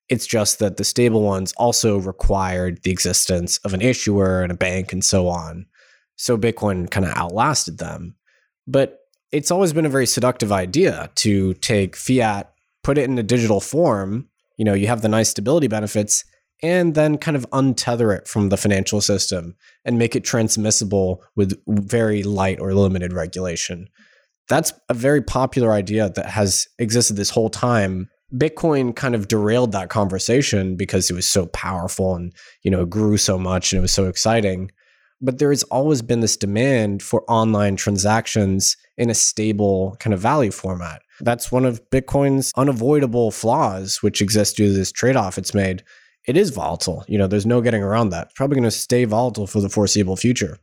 [0.09, 4.57] It's just that the stable ones also required the existence of an issuer and a
[4.57, 5.67] bank and so on.
[6.15, 8.15] So bitcoin kind of outlasted them.
[8.69, 9.01] But
[9.33, 12.53] it's always been a very seductive idea to take fiat
[12.87, 14.29] put it in a digital form.
[14.57, 16.25] You know, you have the nice stability benefits
[16.63, 21.59] and then kind of untether it from the financial system and make it transmissible with
[21.69, 23.89] very light or limited regulation.
[24.49, 28.09] That's a very popular idea that has existed this whole time.
[28.35, 33.17] Bitcoin kind of derailed that conversation because it was so powerful and, you know, grew
[33.17, 34.71] so much and it was so exciting.
[35.21, 40.21] But there has always been this demand for online transactions in a stable kind of
[40.21, 41.03] value format.
[41.21, 45.83] That's one of Bitcoin's unavoidable flaws, which exists due to this trade off it's made.
[46.27, 47.05] It is volatile.
[47.09, 48.27] You know, there's no getting around that.
[48.27, 50.59] It's probably going to stay volatile for the foreseeable future.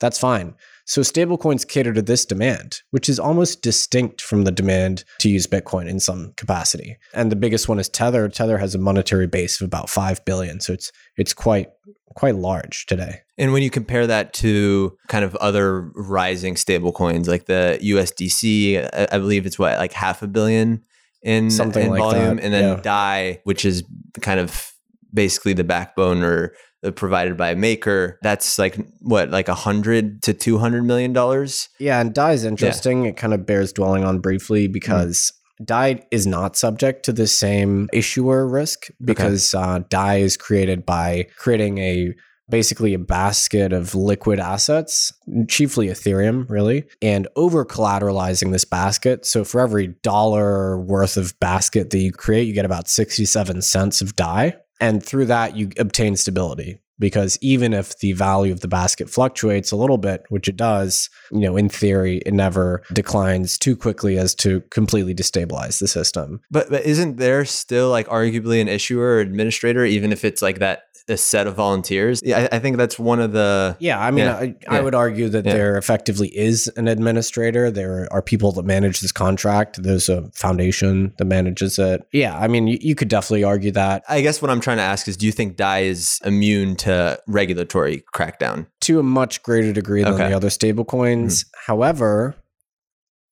[0.00, 0.54] That's fine.
[0.86, 5.46] So stablecoins cater to this demand, which is almost distinct from the demand to use
[5.46, 6.98] Bitcoin in some capacity.
[7.14, 8.28] And the biggest one is Tether.
[8.28, 11.70] Tether has a monetary base of about 5 billion, so it's it's quite
[12.14, 13.20] quite large today.
[13.38, 19.18] And when you compare that to kind of other rising stablecoins like the USDC, I,
[19.18, 20.84] believe it's what like half a billion
[21.22, 22.44] in, Something in like volume, that.
[22.44, 22.80] and then yeah.
[22.82, 23.82] DAI, which is
[24.20, 24.73] kind of
[25.14, 26.52] basically the backbone or
[26.84, 28.18] uh, provided by a maker.
[28.22, 31.68] That's like what, like a hundred to two hundred million dollars.
[31.78, 33.04] Yeah, and DAI is interesting.
[33.04, 33.10] Yeah.
[33.10, 35.32] It kind of bears dwelling on briefly because.
[35.32, 35.40] Mm.
[35.64, 39.64] DAI is not subject to the same issuer risk because okay.
[39.64, 42.12] uh, DAI is created by creating a
[42.48, 45.12] basically a basket of liquid assets,
[45.48, 49.24] chiefly Ethereum, really, and over collateralizing this basket.
[49.24, 54.00] So for every dollar worth of basket that you create, you get about 67 cents
[54.00, 54.56] of DAI.
[54.80, 59.72] And through that, you obtain stability because even if the value of the basket fluctuates
[59.72, 64.16] a little bit, which it does, you know, in theory, it never declines too quickly
[64.16, 66.40] as to completely destabilize the system.
[66.50, 70.60] But, but isn't there still like arguably an issuer or administrator, even if it's like
[70.60, 72.22] that a set of volunteers.
[72.24, 73.76] Yeah, I, I, think that's one of the.
[73.78, 74.54] Yeah, I mean, yeah, I, yeah.
[74.68, 77.70] I, would argue that there effectively is an administrator.
[77.70, 79.82] There are people that manage this contract.
[79.82, 82.06] There's a foundation that manages it.
[82.12, 84.02] Yeah, I mean, you, you could definitely argue that.
[84.08, 87.20] I guess what I'm trying to ask is, do you think DAI is immune to
[87.26, 88.66] regulatory crackdown?
[88.82, 90.28] To a much greater degree than okay.
[90.28, 91.26] the other stablecoins.
[91.26, 91.72] Mm-hmm.
[91.72, 92.34] However,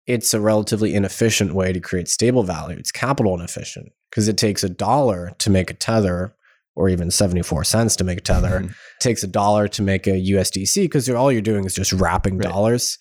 [0.08, 2.78] it's a relatively inefficient way to create stable value.
[2.78, 6.34] It's capital inefficient because it takes a dollar to make a tether
[6.80, 8.62] or even 74 cents to make a tether.
[8.62, 8.68] Mm-hmm.
[8.68, 12.38] It takes a dollar to make a USDC because all you're doing is just wrapping
[12.38, 12.50] right.
[12.50, 12.98] dollars.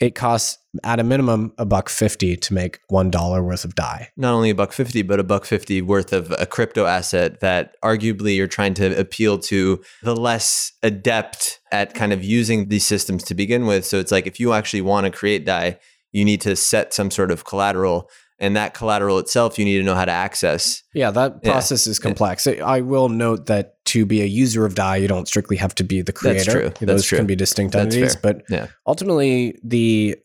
[0.00, 4.08] It costs at a minimum a buck fifty to make one dollar worth of DAI.
[4.16, 7.76] Not only a buck fifty, but a buck fifty worth of a crypto asset that
[7.82, 13.22] arguably you're trying to appeal to the less adept at kind of using these systems
[13.24, 13.86] to begin with.
[13.86, 15.78] So it's like if you actually want to create DAI,
[16.10, 18.10] you need to set some sort of collateral
[18.42, 21.92] and that collateral itself you need to know how to access yeah that process yeah.
[21.92, 25.56] is complex i will note that to be a user of dai you don't strictly
[25.56, 26.86] have to be the creator That's true.
[26.86, 27.18] those That's true.
[27.18, 28.66] can be distinct entities but yeah.
[28.86, 30.16] ultimately the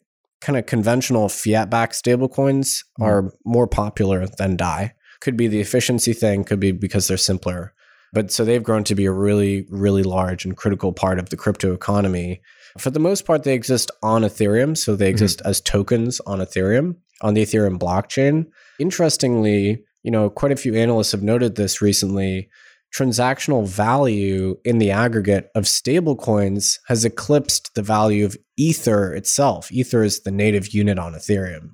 [0.41, 3.05] kind of conventional fiat backed stablecoins mm.
[3.05, 7.73] are more popular than dai could be the efficiency thing could be because they're simpler
[8.13, 11.37] but so they've grown to be a really really large and critical part of the
[11.37, 12.41] crypto economy
[12.79, 15.11] for the most part they exist on ethereum so they mm-hmm.
[15.11, 15.49] exist mm-hmm.
[15.49, 18.47] as tokens on ethereum on the Ethereum blockchain.
[18.79, 22.49] Interestingly, you know, quite a few analysts have noted this recently.
[22.95, 29.71] Transactional value in the aggregate of stablecoins has eclipsed the value of Ether itself.
[29.71, 31.71] Ether is the native unit on Ethereum.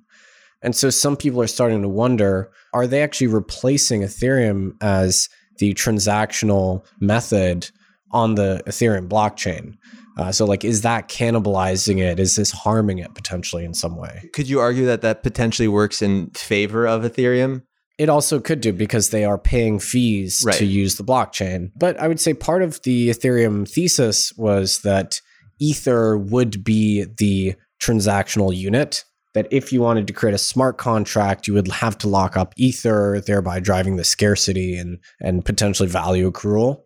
[0.64, 5.30] And so some people are starting to wonder are they actually replacing Ethereum as
[5.60, 7.70] the transactional method
[8.12, 9.76] on the Ethereum blockchain?
[10.18, 12.20] Uh, so, like, is that cannibalizing it?
[12.20, 14.30] Is this harming it potentially in some way?
[14.34, 17.64] Could you argue that that potentially works in favor of Ethereum?
[17.98, 20.56] It also could do because they are paying fees right.
[20.56, 21.72] to use the blockchain.
[21.76, 25.22] But I would say part of the Ethereum thesis was that
[25.60, 29.04] Ether would be the transactional unit.
[29.34, 32.54] That if you wanted to create a smart contract, you would have to lock up
[32.56, 36.82] Ether, thereby driving the scarcity and, and potentially value accrual.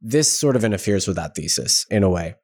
[0.00, 2.36] This sort of interferes with that thesis in a way.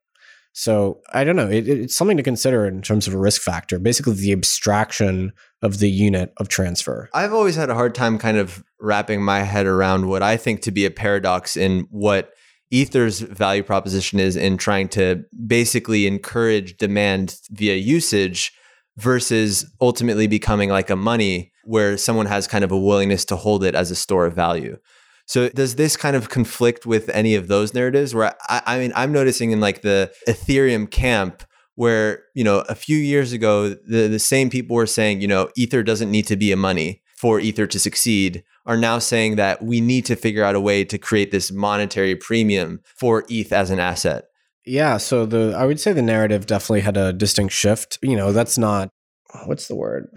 [0.59, 1.51] So I don't know.
[1.51, 3.79] It, it's something to consider in terms of a risk factor.
[3.79, 7.11] Basically, the abstraction of the unit of transfer.
[7.13, 10.63] I've always had a hard time kind of wrapping my head around what I think
[10.63, 12.33] to be a paradox in what
[12.71, 18.51] Ether's value proposition is in trying to basically encourage demand via usage
[18.97, 23.63] versus ultimately becoming like a money where someone has kind of a willingness to hold
[23.63, 24.79] it as a store of value.
[25.27, 28.15] So does this kind of conflict with any of those narratives?
[28.15, 31.43] Where I, I mean, I'm noticing in like the Ethereum camp
[31.77, 35.49] where you know a few years ago the, the same people were saying you know
[35.57, 39.63] ether doesn't need to be a money for ether to succeed are now saying that
[39.63, 43.71] we need to figure out a way to create this monetary premium for eth as
[43.71, 44.25] an asset
[44.65, 48.33] yeah so the i would say the narrative definitely had a distinct shift you know
[48.33, 48.91] that's not
[49.45, 50.09] what's the word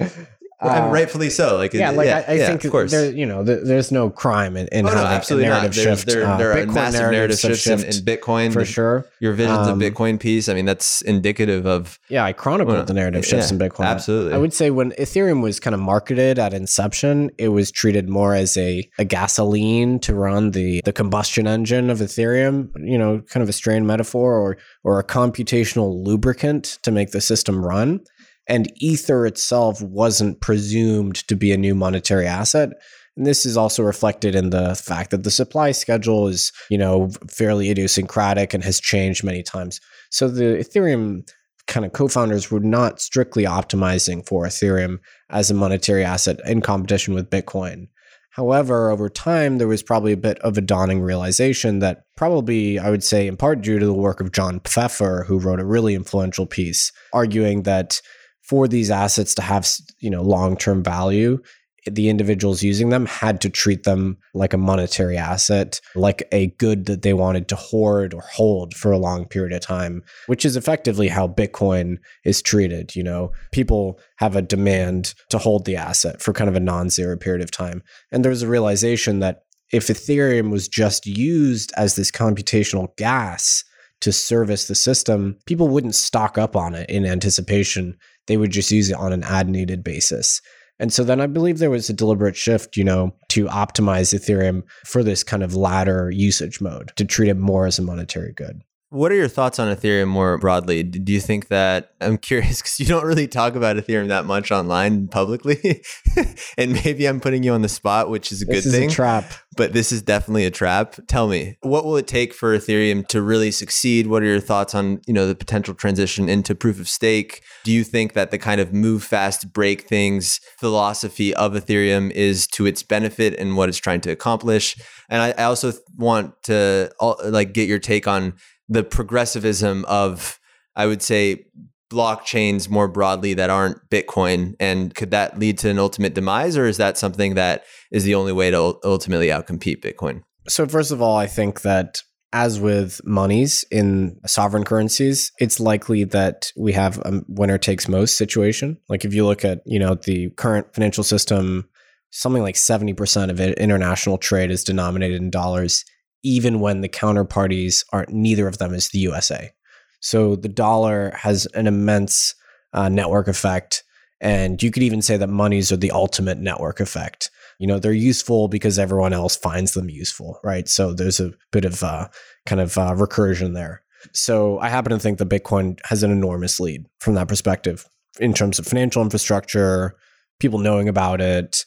[0.68, 1.56] and rightfully so.
[1.56, 2.90] Like, yeah, like yeah, I, I yeah, think of course.
[2.90, 5.82] there, you know, there, there's no crime in, in oh, no, absolutely narrative not.
[5.82, 6.06] shift.
[6.06, 9.06] There, there, uh, are massive narrative shifts in, in, Bitcoin for sure.
[9.20, 10.48] Your visions um, of Bitcoin piece.
[10.48, 11.98] I mean, that's indicative of.
[12.08, 13.86] Yeah, I chronicled well, the narrative shifts yeah, in Bitcoin.
[13.86, 14.34] Absolutely.
[14.34, 18.34] I would say when Ethereum was kind of marketed at inception, it was treated more
[18.34, 22.70] as a, a gasoline to run the the combustion engine of Ethereum.
[22.78, 27.20] You know, kind of a strained metaphor, or or a computational lubricant to make the
[27.20, 28.00] system run
[28.46, 32.70] and ether itself wasn't presumed to be a new monetary asset.
[33.16, 37.10] And this is also reflected in the fact that the supply schedule is you know
[37.30, 39.80] fairly idiosyncratic and has changed many times.
[40.10, 41.28] So the ethereum
[41.66, 44.98] kind of co-founders were not strictly optimizing for ethereum
[45.30, 47.88] as a monetary asset in competition with bitcoin.
[48.30, 52.90] However, over time, there was probably a bit of a dawning realization that probably, I
[52.90, 55.94] would say, in part due to the work of John Pfeffer, who wrote a really
[55.94, 58.02] influential piece arguing that
[58.48, 61.40] for these assets to have you know long-term value
[61.86, 66.86] the individuals using them had to treat them like a monetary asset, like a good
[66.86, 70.56] that they wanted to hoard or hold for a long period of time, which is
[70.56, 72.96] effectively how Bitcoin is treated.
[72.96, 76.88] You know, people have a demand to hold the asset for kind of a non
[76.88, 77.82] zero period of time.
[78.10, 83.64] And there was a realization that if Ethereum was just used as this computational gas
[84.00, 87.96] to service the system, people wouldn't stock up on it in anticipation
[88.26, 90.40] they would just use it on an ad needed basis.
[90.78, 94.62] And so then I believe there was a deliberate shift, you know, to optimize Ethereum
[94.84, 98.60] for this kind of latter usage mode, to treat it more as a monetary good.
[98.94, 100.84] What are your thoughts on Ethereum more broadly?
[100.84, 104.52] Do you think that I'm curious because you don't really talk about Ethereum that much
[104.52, 105.82] online publicly,
[106.56, 108.90] and maybe I'm putting you on the spot, which is a this good thing.
[108.90, 109.24] A trap,
[109.56, 110.94] but this is definitely a trap.
[111.08, 114.06] Tell me, what will it take for Ethereum to really succeed?
[114.06, 117.42] What are your thoughts on you know the potential transition into proof of stake?
[117.64, 122.46] Do you think that the kind of move fast, break things philosophy of Ethereum is
[122.48, 124.76] to its benefit and what it's trying to accomplish?
[125.08, 126.92] And I, I also want to
[127.24, 128.34] like get your take on
[128.68, 130.38] the progressivism of
[130.76, 131.46] I would say
[131.90, 134.54] blockchains more broadly that aren't Bitcoin?
[134.58, 138.14] And could that lead to an ultimate demise, or is that something that is the
[138.14, 140.22] only way to ultimately outcompete Bitcoin?
[140.48, 142.02] So, first of all, I think that
[142.32, 148.18] as with monies in sovereign currencies, it's likely that we have a winner takes most
[148.18, 148.76] situation.
[148.88, 151.68] Like if you look at, you know, the current financial system,
[152.10, 155.84] something like 70% of it, international trade is denominated in dollars
[156.24, 159.52] even when the counterparties aren't neither of them is the USA.
[160.00, 162.34] So the dollar has an immense
[162.72, 163.84] uh, network effect.
[164.20, 167.30] And you could even say that monies are the ultimate network effect.
[167.58, 170.68] You know, they're useful because everyone else finds them useful, right?
[170.68, 172.08] So there's a bit of uh,
[172.46, 173.82] kind of uh, recursion there.
[174.12, 177.86] So I happen to think that Bitcoin has an enormous lead from that perspective
[178.20, 179.96] in terms of financial infrastructure,
[180.40, 181.64] people knowing about it,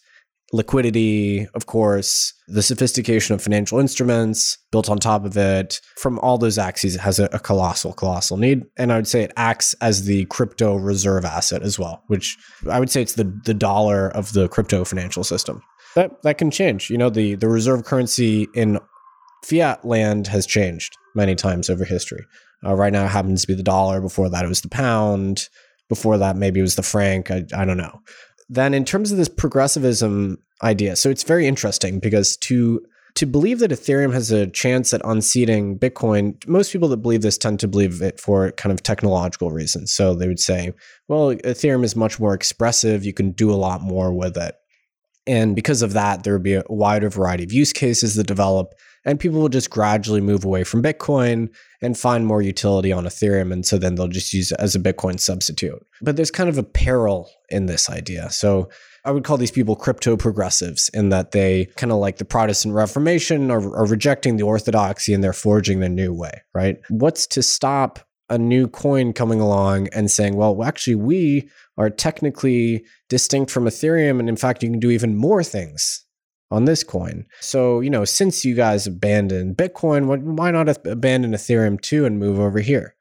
[0.54, 5.82] liquidity, of course, the sophistication of financial instruments built on top of it.
[5.98, 8.64] From all those axes, it has a, a, colossal, colossal need.
[8.78, 12.38] And I would say it acts as the crypto reserve asset as well, which
[12.70, 15.62] I would say it's the, the dollar of the crypto financial system.
[15.96, 16.90] That that can change.
[16.90, 18.80] You know, the, the reserve currency in
[19.44, 22.24] fiat land has changed many times over history.
[22.66, 24.02] Uh, right now, it happens to be the dollar.
[24.02, 25.50] Before that, it was the pound.
[25.90, 27.32] Before that, maybe it was the franc.
[27.32, 28.00] I, I don't know.
[28.50, 32.82] Then, in terms of this progressivism idea, so it's very interesting because to
[33.18, 37.36] to believe that Ethereum has a chance at unseating Bitcoin, most people that believe this
[37.36, 39.92] tend to believe it for kind of technological reasons.
[39.92, 40.72] So they would say,
[41.08, 43.04] well, Ethereum is much more expressive.
[43.04, 44.54] You can do a lot more with it.
[45.26, 48.76] And because of that, there would be a wider variety of use cases that develop
[49.08, 51.48] and people will just gradually move away from Bitcoin
[51.82, 53.54] and find more utility on Ethereum.
[53.54, 55.80] And so then they'll just use it as a Bitcoin substitute.
[56.02, 58.30] But there's kind of a peril in this idea.
[58.30, 58.70] So
[59.06, 62.76] I would call these people crypto progressives in that they kind of like the Protestant
[62.76, 66.76] Reformation are, are rejecting the orthodoxy and they're forging their new way, right?
[66.90, 68.00] What's to stop
[68.30, 74.20] a new coin coming along and saying, well, actually, we are technically distinct from Ethereum.
[74.20, 76.04] And in fact, you can do even more things
[76.50, 77.26] on this coin.
[77.40, 82.40] So, you know, since you guys abandoned Bitcoin, why not abandon Ethereum too and move
[82.40, 82.96] over here?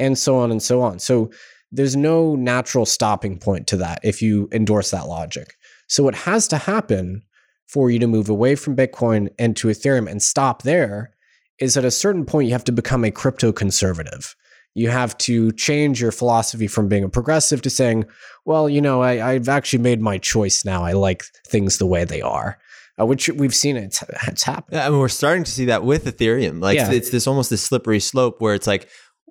[0.00, 0.98] And so on and so on.
[0.98, 1.30] So,
[1.70, 5.54] there's no natural stopping point to that if you endorse that logic.
[5.86, 7.22] So, what has to happen
[7.66, 11.12] for you to move away from Bitcoin and to Ethereum and stop there
[11.58, 14.34] is at a certain point, you have to become a crypto conservative.
[14.74, 18.04] You have to change your philosophy from being a progressive to saying,
[18.44, 20.84] well, you know, I, I've actually made my choice now.
[20.84, 22.58] I like things the way they are
[23.00, 24.76] uh, which we've seen it, it's happened.
[24.76, 26.60] Yeah, I mean, we're starting to see that with Ethereum.
[26.60, 26.90] Like yeah.
[26.90, 28.88] it's this almost this slippery slope where it's like,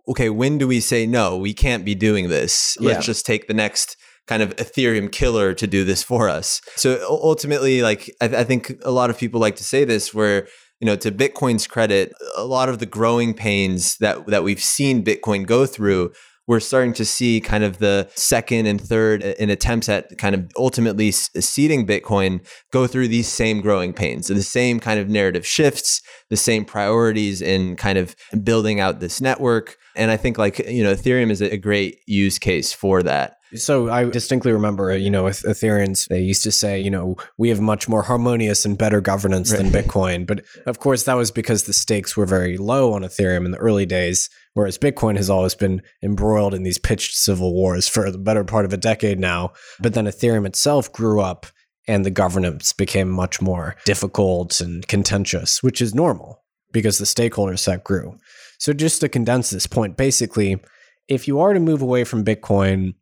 [0.07, 1.37] okay, when do we say no?
[1.37, 2.77] We can't be doing this.
[2.79, 3.01] Let's yeah.
[3.01, 3.97] just take the next
[4.27, 6.61] kind of Ethereum killer to do this for us.
[6.75, 10.47] So ultimately, like I, I think a lot of people like to say this, where
[10.79, 15.03] you know, to Bitcoin's credit, a lot of the growing pains that that we've seen
[15.03, 16.11] Bitcoin go through
[16.47, 20.33] we're starting to see kind of the second and third uh, in attempts at kind
[20.33, 25.09] of ultimately uh, seeding Bitcoin go through these same growing pains, the same kind of
[25.09, 29.77] narrative shifts, the same priorities in kind of building out this network.
[29.95, 33.37] And I think like, you know, Ethereum is a great use case for that.
[33.55, 37.15] So I distinctly remember, uh, you know, with Ethereans, they used to say, you know,
[37.37, 39.63] we have much more harmonious and better governance right.
[39.63, 40.27] than Bitcoin.
[40.27, 43.57] But of course, that was because the stakes were very low on Ethereum in the
[43.57, 48.17] early days, whereas Bitcoin has always been embroiled in these pitched civil wars for the
[48.17, 49.53] better part of a decade now.
[49.79, 51.45] But then Ethereum itself grew up
[51.87, 57.55] and the governance became much more difficult and contentious, which is normal because the stakeholder
[57.55, 58.17] set grew.
[58.57, 60.59] So just to condense this point, basically,
[61.07, 62.95] if you are to move away from Bitcoin,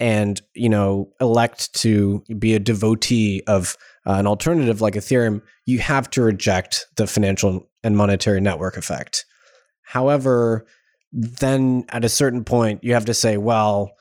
[0.00, 3.76] and you know elect to be a devotee of
[4.06, 9.24] uh, an alternative like ethereum you have to reject the financial and monetary network effect
[9.82, 10.64] however
[11.12, 13.92] then at a certain point you have to say well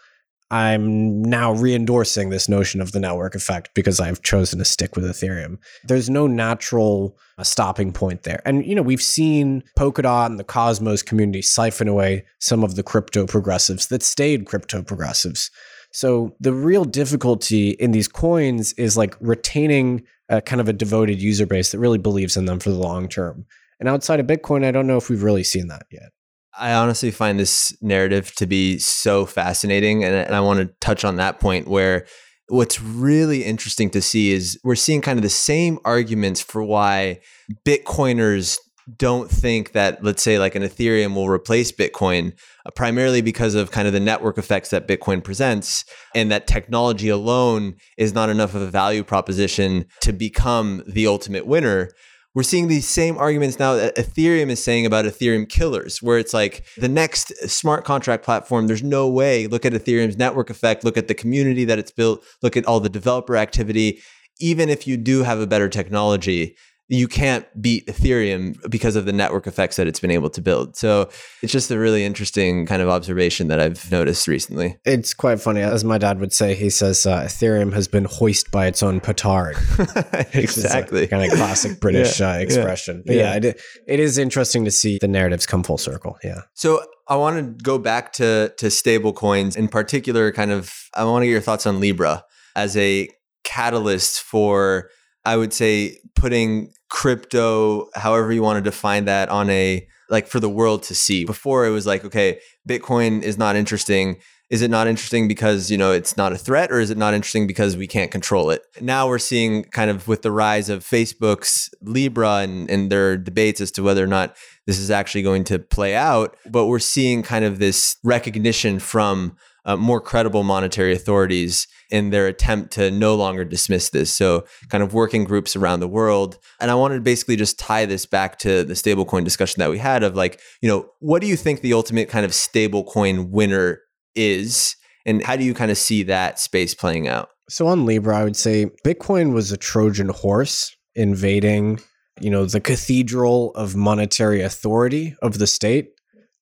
[0.50, 5.06] i'm now re-endorsing this notion of the network effect because i've chosen to stick with
[5.06, 10.40] ethereum there's no natural uh, stopping point there and you know we've seen polkadot and
[10.40, 15.52] the cosmos community siphon away some of the crypto progressives that stayed crypto progressives
[15.92, 21.22] so the real difficulty in these coins is like retaining a kind of a devoted
[21.22, 23.46] user base that really believes in them for the long term.
[23.80, 26.10] And outside of Bitcoin, I don't know if we've really seen that yet.
[26.58, 30.04] I honestly find this narrative to be so fascinating.
[30.04, 32.06] And, and I want to touch on that point where
[32.50, 37.20] what's really interesting to see is we're seeing kind of the same arguments for why
[37.66, 38.58] Bitcoiners
[38.96, 42.32] don't think that, let's say, like an Ethereum will replace Bitcoin,
[42.66, 45.84] uh, primarily because of kind of the network effects that Bitcoin presents,
[46.16, 51.46] and that technology alone is not enough of a value proposition to become the ultimate
[51.46, 51.90] winner.
[52.38, 56.36] We're seeing these same arguments now that Ethereum is saying about Ethereum killers, where it's
[56.36, 59.48] like the next smart contract platform, there's no way.
[59.48, 62.80] Look at Ethereum's network effect, look at the community that it's built, look at all
[62.80, 64.04] the developer activity.
[64.40, 66.56] Even if you do have a better technology,
[66.90, 70.78] you can't beat Ethereum because of the network effects that it's been able to build.
[70.78, 71.10] So
[71.42, 74.78] it's just a really interesting kind of observation that I've noticed recently.
[74.86, 75.62] It's quite funny.
[75.62, 79.02] As my dad would say, he says uh, Ethereum has been hoisted by its own
[79.02, 79.58] petard.
[80.34, 81.08] exactly.
[81.08, 83.04] Kind of classic British yeah, uh, expression.
[83.06, 86.18] But yeah, yeah it, it is interesting to see the narratives come full circle.
[86.24, 86.42] Yeah.
[86.54, 91.04] So I want to go back to to stable coins in particular kind of I
[91.06, 92.24] want to get your thoughts on Libra
[92.56, 93.10] as a
[93.44, 94.90] catalyst for
[95.28, 100.40] I would say putting crypto, however you want to define that, on a like for
[100.40, 101.26] the world to see.
[101.26, 104.20] Before it was like, okay, Bitcoin is not interesting.
[104.50, 107.14] Is it not interesting because, you know, it's not a threat or is it not
[107.14, 108.62] interesting because we can't control it?
[108.80, 113.60] Now we're seeing kind of with the rise of Facebook's Libra and, and their debates
[113.60, 117.22] as to whether or not this is actually going to play out, but we're seeing
[117.22, 119.36] kind of this recognition from
[119.68, 124.12] uh, more credible monetary authorities in their attempt to no longer dismiss this.
[124.12, 126.40] So, kind of working groups around the world.
[126.60, 129.78] And I wanted to basically just tie this back to the stablecoin discussion that we
[129.78, 133.82] had of like, you know, what do you think the ultimate kind of stablecoin winner
[134.16, 134.76] is?
[135.06, 137.30] And how do you kind of see that space playing out?
[137.50, 141.82] So, on Libra, I would say Bitcoin was a Trojan horse invading,
[142.22, 145.90] you know, the cathedral of monetary authority of the state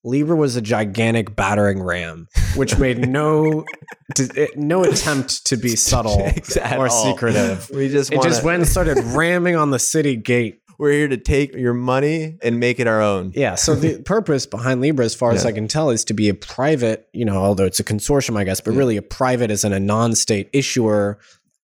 [0.06, 3.64] Libra was a gigantic battering ram, which made no
[4.36, 6.22] eh, no attempt to be subtle
[6.76, 7.12] or all.
[7.12, 7.68] secretive.
[7.70, 10.60] We just it just went and started ramming on the city gate.
[10.78, 13.32] We're here to take your money and make it our own.
[13.34, 13.56] Yeah.
[13.56, 15.36] So the purpose behind Libra, as far yeah.
[15.36, 17.08] as I can tell, is to be a private.
[17.12, 18.78] You know, although it's a consortium, I guess, but yeah.
[18.78, 21.18] really a private as in a non-state issuer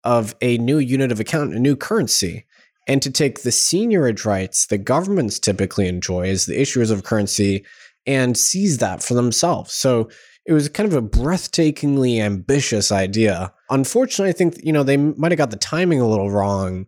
[0.02, 2.46] of a new unit of account, a new currency
[2.86, 7.64] and to take the seigniorage rights that governments typically enjoy as the issuers of currency
[8.06, 9.72] and seize that for themselves.
[9.72, 10.08] So
[10.46, 13.52] it was kind of a breathtakingly ambitious idea.
[13.68, 16.86] Unfortunately, I think you know they might have got the timing a little wrong,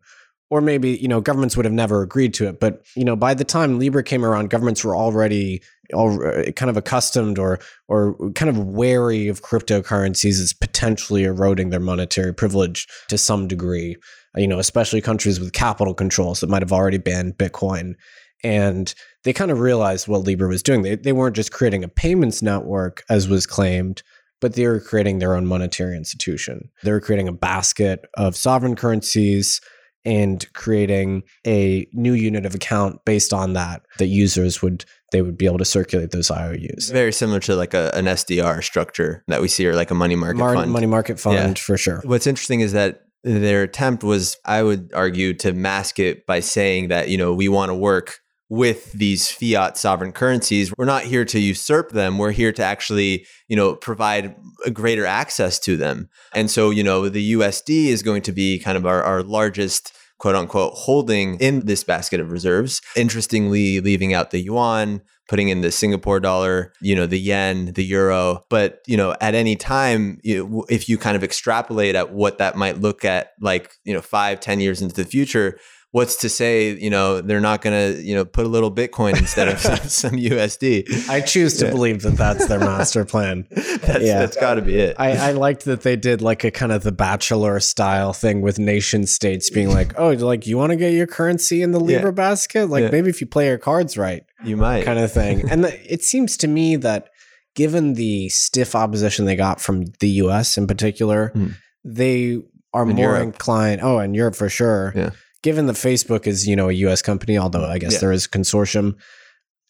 [0.51, 2.61] or maybe you know governments would have never agreed to it.
[2.61, 6.71] But you know by the time Libra came around, governments were already all uh, kind
[6.71, 12.89] of accustomed or or kind of wary of cryptocurrencies as potentially eroding their monetary privilege
[13.09, 13.97] to some degree.
[14.35, 17.95] You know, especially countries with capital controls that might have already banned Bitcoin
[18.43, 18.95] and
[19.25, 20.83] they kind of realized what Libra was doing.
[20.83, 24.03] They, they weren't just creating a payments network, as was claimed,
[24.41, 26.70] but they were creating their own monetary institution.
[26.83, 29.61] They were creating a basket of sovereign currencies
[30.05, 35.37] and creating a new unit of account based on that that users would they would
[35.37, 36.91] be able to circulate those IOUs.
[36.91, 40.16] Very similar to like a, an SDR structure that we see or like a money
[40.16, 40.73] market Mar- fund.
[40.73, 41.62] Money market fund yeah.
[41.62, 42.01] for sure.
[42.05, 46.89] What's interesting is that their attempt was I would argue to mask it by saying
[46.89, 48.18] that you know we want to work
[48.53, 50.75] with these fiat sovereign currencies.
[50.77, 52.19] We're not here to usurp them.
[52.19, 54.37] We're here to actually, you know, provide
[54.67, 56.11] a greater access to them.
[56.35, 59.95] And so, you know, the USD is going to be kind of our, our largest
[60.19, 62.83] quote unquote holding in this basket of reserves.
[62.95, 65.01] Interestingly, leaving out the yuan,
[65.31, 68.45] putting in the Singapore dollar, you know, the yen, the euro.
[68.51, 72.55] But, you know, at any time, you if you kind of extrapolate at what that
[72.55, 75.59] might look at like, you know, five, ten years into the future,
[75.93, 79.16] what's to say you know they're not going to you know put a little bitcoin
[79.16, 81.70] instead of some, some usd i choose to yeah.
[81.70, 83.47] believe that that's their master plan.
[83.82, 84.20] That's, yeah.
[84.20, 84.97] that's got to be it.
[84.99, 88.59] I, I liked that they did like a kind of the bachelor style thing with
[88.59, 92.11] nation states being like oh like you want to get your currency in the libra
[92.11, 92.11] yeah.
[92.11, 92.66] basket?
[92.66, 94.84] Like maybe if you play your cards right you might.
[94.84, 95.49] kind of thing.
[95.51, 97.11] And the, it seems to me that
[97.55, 101.55] given the stiff opposition they got from the us in particular mm.
[101.84, 102.40] they
[102.72, 103.22] are more Europe.
[103.22, 105.11] inclined oh and europe for sure yeah
[105.43, 107.99] given that Facebook is, you know, a US company, although I guess yeah.
[108.01, 108.95] there is a consortium,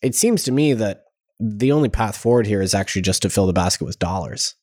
[0.03, 1.05] it seems to me that
[1.41, 4.55] the only path forward here is actually just to fill the basket with dollars.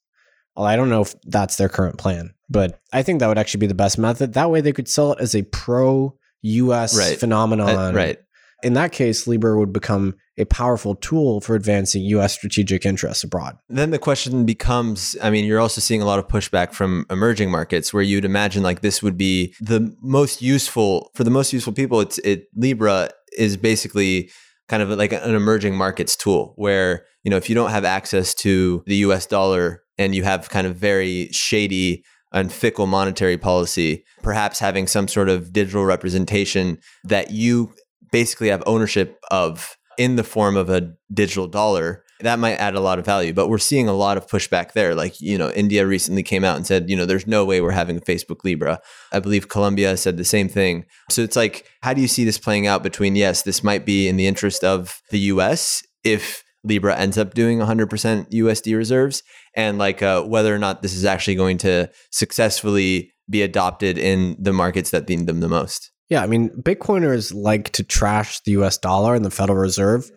[0.56, 3.62] Well, I don't know if that's their current plan, but I think that would actually
[3.62, 4.34] be the best method.
[4.34, 7.18] That way they could sell it as a pro US right.
[7.18, 7.70] phenomenon.
[7.70, 8.20] Uh, right.
[8.64, 13.58] In that case, Libra would become a powerful tool for advancing US strategic interests abroad.
[13.68, 17.52] Then the question becomes I mean, you're also seeing a lot of pushback from emerging
[17.52, 21.74] markets where you'd imagine like this would be the most useful for the most useful
[21.74, 22.00] people.
[22.02, 24.30] It's it Libra is basically
[24.70, 28.34] kind of like an emerging markets tool where, you know, if you don't have access
[28.36, 34.06] to the US dollar and you have kind of very shady and fickle monetary policy,
[34.22, 37.74] perhaps having some sort of digital representation that you
[38.12, 42.80] basically have ownership of in the form of a digital dollar that might add a
[42.82, 43.34] lot of value.
[43.34, 44.96] But we're seeing a lot of pushback there.
[44.96, 47.72] Like you know india recently came out and said you know there's no way we're
[47.72, 48.80] having a facebook libra.
[49.12, 50.86] I believe colombia said the same thing.
[51.10, 54.08] So it's like how do you see this playing out between yes this might be
[54.08, 57.88] in the interest of the us if libra ends up doing 100%
[58.32, 59.24] usd reserves
[59.56, 64.36] and like uh, whether or not this is actually going to successfully be adopted in
[64.38, 68.52] the markets that need them the most Yeah, I mean, Bitcoiners like to trash the
[68.54, 70.10] US dollar and the Federal Reserve.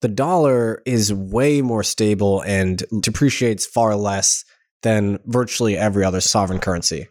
[0.00, 4.44] The dollar is way more stable and depreciates far less
[4.82, 7.08] than virtually every other sovereign currency.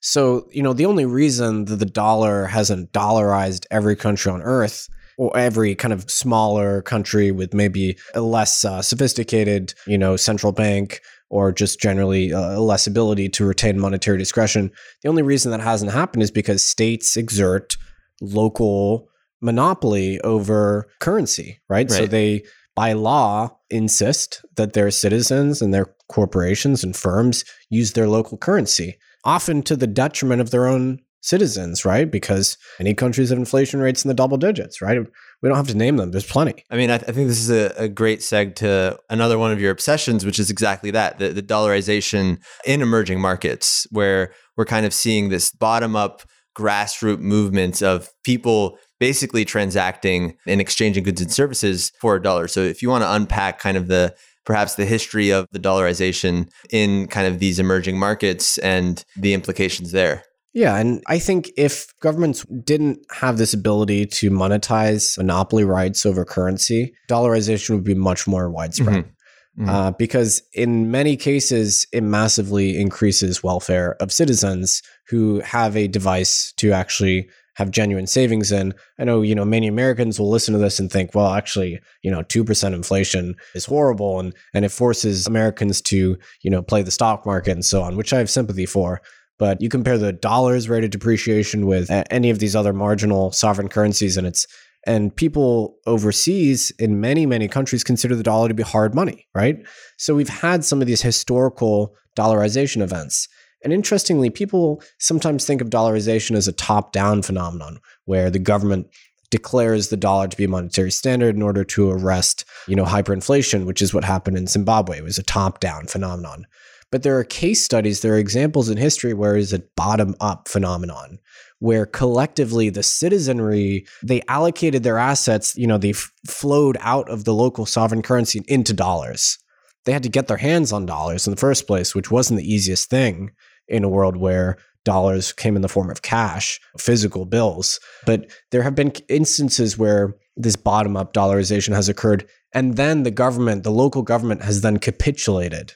[0.00, 4.88] So, you know, the only reason that the dollar hasn't dollarized every country on earth
[5.16, 10.52] or every kind of smaller country with maybe a less uh, sophisticated, you know, central
[10.52, 11.00] bank
[11.30, 14.70] or just generally uh, less ability to retain monetary discretion.
[15.02, 17.76] The only reason that hasn't happened is because states exert
[18.20, 19.08] local
[19.40, 21.88] monopoly over currency, right?
[21.90, 21.90] right?
[21.90, 28.08] So they, by law, insist that their citizens and their corporations and firms use their
[28.08, 32.10] local currency, often to the detriment of their own citizens, right?
[32.10, 34.98] Because many countries have inflation rates in the double digits, right?
[35.42, 36.10] We don't have to name them.
[36.10, 36.64] There's plenty.
[36.70, 39.52] I mean, I, th- I think this is a, a, great seg to another one
[39.52, 44.64] of your obsessions, which is exactly that the, the dollarization in emerging markets, where we're
[44.64, 46.22] kind of seeing this bottom up
[46.56, 52.48] grassroots movement of people basically transacting and exchanging goods and services for a dollar.
[52.48, 56.48] So if you want to unpack kind of the perhaps the history of the dollarization
[56.70, 60.24] in kind of these emerging markets and the implications there.
[60.58, 66.24] Yeah, and I think if governments didn't have this ability to monetize monopoly rights over
[66.24, 69.04] currency, dollarization would be much more widespread.
[69.04, 69.62] Mm-hmm.
[69.62, 69.68] Mm-hmm.
[69.68, 76.52] Uh, because in many cases, it massively increases welfare of citizens who have a device
[76.56, 78.74] to actually have genuine savings in.
[78.98, 82.10] I know, you know, many Americans will listen to this and think, well, actually, you
[82.10, 86.92] know, 2% inflation is horrible and and it forces Americans to, you know, play the
[86.92, 89.02] stock market and so on, which I have sympathy for.
[89.38, 93.68] But you compare the dollar's rate of depreciation with any of these other marginal sovereign
[93.68, 94.46] currencies, and it's
[94.86, 99.56] and people overseas in many many countries consider the dollar to be hard money, right?
[99.96, 103.28] So we've had some of these historical dollarization events.
[103.64, 108.86] And interestingly, people sometimes think of dollarization as a top-down phenomenon where the government
[109.30, 113.66] declares the dollar to be a monetary standard in order to arrest, you know, hyperinflation,
[113.66, 114.98] which is what happened in Zimbabwe.
[114.98, 116.46] It was a top-down phenomenon.
[116.90, 120.48] But there are case studies, there are examples in history where it's a bottom up
[120.48, 121.18] phenomenon
[121.60, 127.24] where collectively the citizenry they allocated their assets you know they f- flowed out of
[127.24, 129.38] the local sovereign currency into dollars.
[129.84, 132.52] They had to get their hands on dollars in the first place which wasn't the
[132.52, 133.32] easiest thing
[133.66, 137.80] in a world where dollars came in the form of cash physical bills.
[138.06, 143.10] But there have been instances where this bottom up dollarization has occurred and then the
[143.10, 145.74] government the local government has then capitulated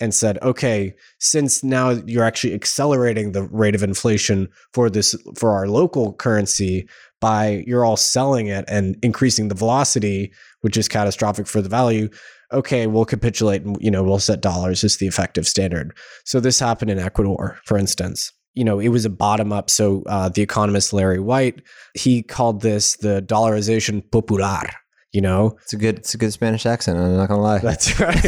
[0.00, 5.52] and said, okay, since now you're actually accelerating the rate of inflation for this for
[5.52, 6.88] our local currency
[7.20, 12.08] by you're all selling it and increasing the velocity, which is catastrophic for the value.
[12.52, 15.96] Okay, we'll capitulate and you know we'll set dollars as the effective standard.
[16.24, 18.32] So this happened in Ecuador, for instance.
[18.54, 19.68] You know, it was a bottom up.
[19.68, 21.62] So uh, the economist Larry White
[21.94, 24.70] he called this the dollarization popular
[25.16, 25.56] you know?
[25.62, 27.58] It's a good it's a good spanish accent i'm not gonna lie.
[27.58, 28.22] That's right.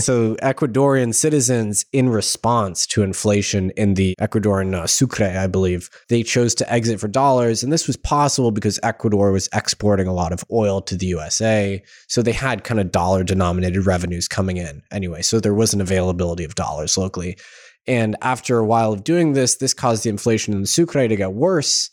[0.00, 6.22] So ecuadorian citizens in response to inflation in the ecuadorian uh, sucre i believe they
[6.22, 10.32] chose to exit for dollars and this was possible because ecuador was exporting a lot
[10.32, 14.82] of oil to the usa so they had kind of dollar denominated revenues coming in
[14.92, 17.38] anyway so there was an availability of dollars locally.
[17.86, 21.16] And after a while of doing this this caused the inflation in the sucre to
[21.16, 21.90] get worse